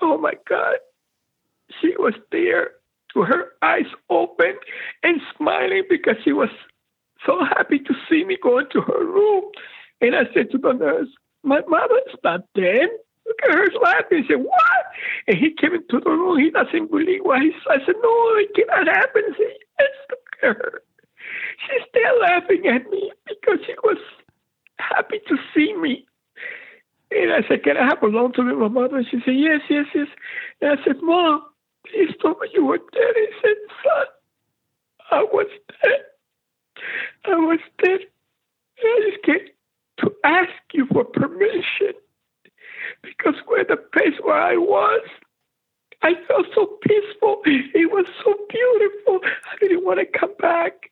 [0.00, 0.76] oh my God,
[1.80, 2.70] she was there
[3.14, 4.54] with her eyes open
[5.02, 6.48] and smiling because she was
[7.26, 9.44] so happy to see me going to her room.
[10.00, 11.08] And I said to the nurse,
[11.44, 12.88] My mother's not dead.
[13.26, 14.24] Look at her laughing.
[14.24, 14.84] He said, What?
[15.28, 16.38] And he came into the room.
[16.38, 17.82] He doesn't believe what he said.
[17.82, 19.22] I said, No, it cannot happen.
[19.28, 20.82] He said, Yes, look at her.
[21.66, 23.98] She's still laughing at me because she was
[24.78, 26.06] happy to see me.
[27.10, 28.98] And I said, Can I have a long time with my mother?
[28.98, 30.08] And she said, Yes, yes, yes.
[30.60, 31.42] And I said, Mom,
[31.86, 33.14] please told me you were dead.
[33.16, 34.06] He said, Son,
[35.12, 35.46] I was
[35.82, 36.00] dead.
[37.26, 38.00] I was dead.
[38.82, 39.48] I just came
[39.98, 41.94] to ask you for permission
[43.02, 45.02] because where the place where I was,
[46.02, 47.42] I felt so peaceful.
[47.46, 49.20] It was so beautiful.
[49.24, 50.90] I didn't want to come back.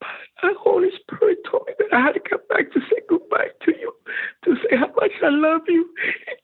[0.00, 0.08] But
[0.42, 3.72] the Holy Spirit told me that I had to come back to say goodbye to
[3.78, 3.92] you,
[4.44, 5.88] to say how much I love you,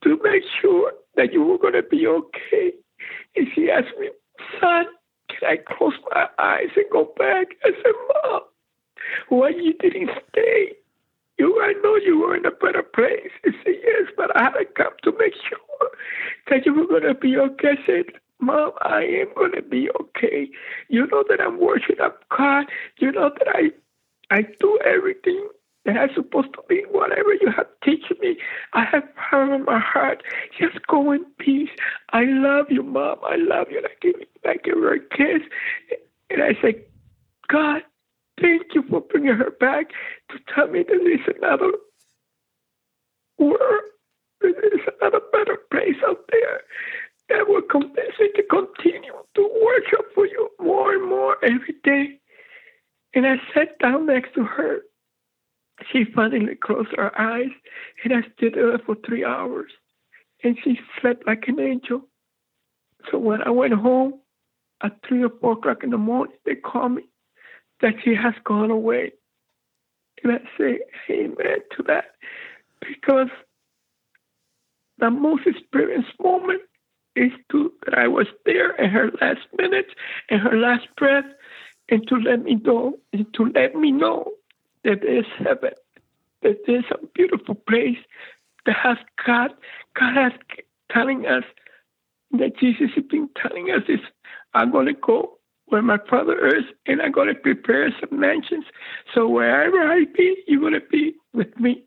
[0.04, 2.72] to make sure that you were going to be okay.
[3.36, 4.10] And she asked me,
[4.60, 4.86] son,
[5.28, 7.48] can I close my eyes and go back?
[7.64, 7.92] I said,
[8.24, 8.40] Mom,
[9.28, 10.72] why you didn't stay?
[11.38, 13.30] You, I know you were in a better place.
[13.44, 15.90] He said, Yes, but I had to come to make sure
[16.50, 17.70] that you were going to be okay.
[17.82, 18.04] I said,
[18.40, 20.48] Mom, I am going to be okay.
[20.88, 21.96] You know that I'm worshiping
[22.36, 22.66] God.
[22.98, 23.70] You know that I,
[24.36, 25.48] I do everything
[25.84, 26.84] that I'm supposed to be.
[26.90, 28.36] Whatever you have teach me,
[28.72, 30.22] I have power in my heart.
[30.58, 31.70] Just go in peace.
[32.12, 33.18] I love you, Mom.
[33.24, 33.78] I love you.
[33.78, 34.14] And I give,
[34.44, 35.42] I give a kiss.
[36.30, 36.82] And I say,
[37.48, 37.82] God,
[38.40, 39.90] Thank you for bringing her back
[40.30, 41.72] to tell me that there's another
[43.38, 43.82] world,
[44.40, 46.60] there's another better place out there
[47.28, 52.18] that will convince me to continue to worship for you more and more every day.
[53.14, 54.80] And I sat down next to her.
[55.90, 57.50] She finally closed her eyes,
[58.04, 59.70] and I stood there for three hours.
[60.44, 62.02] And she slept like an angel.
[63.10, 64.14] So when I went home
[64.82, 67.02] at three or four o'clock in the morning, they called me
[67.82, 69.12] that she has gone away.
[70.22, 70.80] And I say
[71.10, 72.12] amen to that
[72.80, 73.28] because
[74.98, 76.62] the most experienced moment
[77.16, 79.90] is to that I was there at her last minutes
[80.30, 81.26] and her last breath
[81.88, 84.32] and to let me know and to let me know
[84.84, 85.72] that there's heaven,
[86.42, 87.98] that there's a beautiful place
[88.64, 89.50] that has God,
[89.98, 90.32] God has
[90.90, 91.44] telling us
[92.32, 94.00] that Jesus has been telling us is
[94.54, 95.38] I'm gonna go
[95.72, 98.66] where my father is, and I'm going to prepare some mansions.
[99.14, 101.82] So wherever I be, you're going to be with me.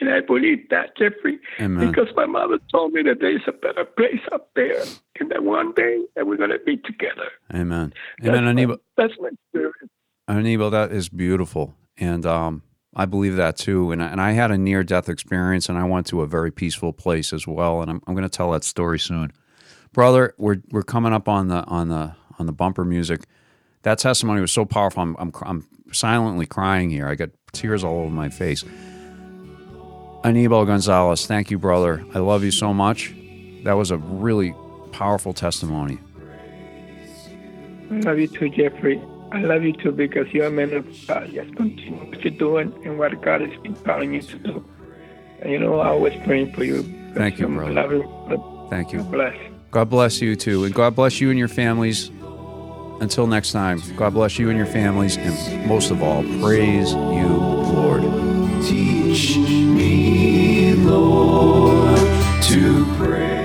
[0.00, 1.90] And I believe that, Jeffrey, Amen.
[1.90, 4.84] because my mother told me that there's a better place up there,
[5.18, 7.28] and that one day that we're going to be together.
[7.52, 7.92] Amen.
[8.20, 8.44] That's Amen.
[8.44, 9.90] my- Anibal, That's my experience.
[10.28, 11.74] Anibal, that is beautiful.
[11.96, 12.62] And um,
[12.94, 13.90] I believe that too.
[13.90, 16.50] And, I- and I had a near death experience and I went to a very
[16.52, 17.80] peaceful place as well.
[17.82, 19.32] And I'm, I'm going to tell that story soon.
[19.92, 23.20] Brother, we're, we're coming up on the, on the, on the bumper music.
[23.82, 25.02] That testimony was so powerful.
[25.02, 27.06] I'm, I'm, I'm silently crying here.
[27.06, 28.64] I got tears all over my face.
[30.24, 32.04] Anibal Gonzalez, thank you, brother.
[32.14, 33.14] I love you so much.
[33.64, 34.54] That was a really
[34.92, 35.98] powerful testimony.
[37.90, 39.02] I love you too, Jeffrey.
[39.32, 41.30] I love you too because you're a man of God.
[41.32, 44.64] Just continue what you're doing and what God has been calling you to do.
[45.40, 46.82] And you know, I always praying for you.
[47.14, 48.04] Thank you, brother.
[48.68, 48.98] Thank you.
[48.98, 49.36] God Bless.
[49.70, 50.64] God bless you too.
[50.64, 52.10] And God bless you and your families.
[53.00, 55.16] Until next time, God bless you and your families.
[55.16, 58.02] And most of all, praise you, Lord.
[58.62, 61.98] Teach me, Lord,
[62.42, 63.39] to pray.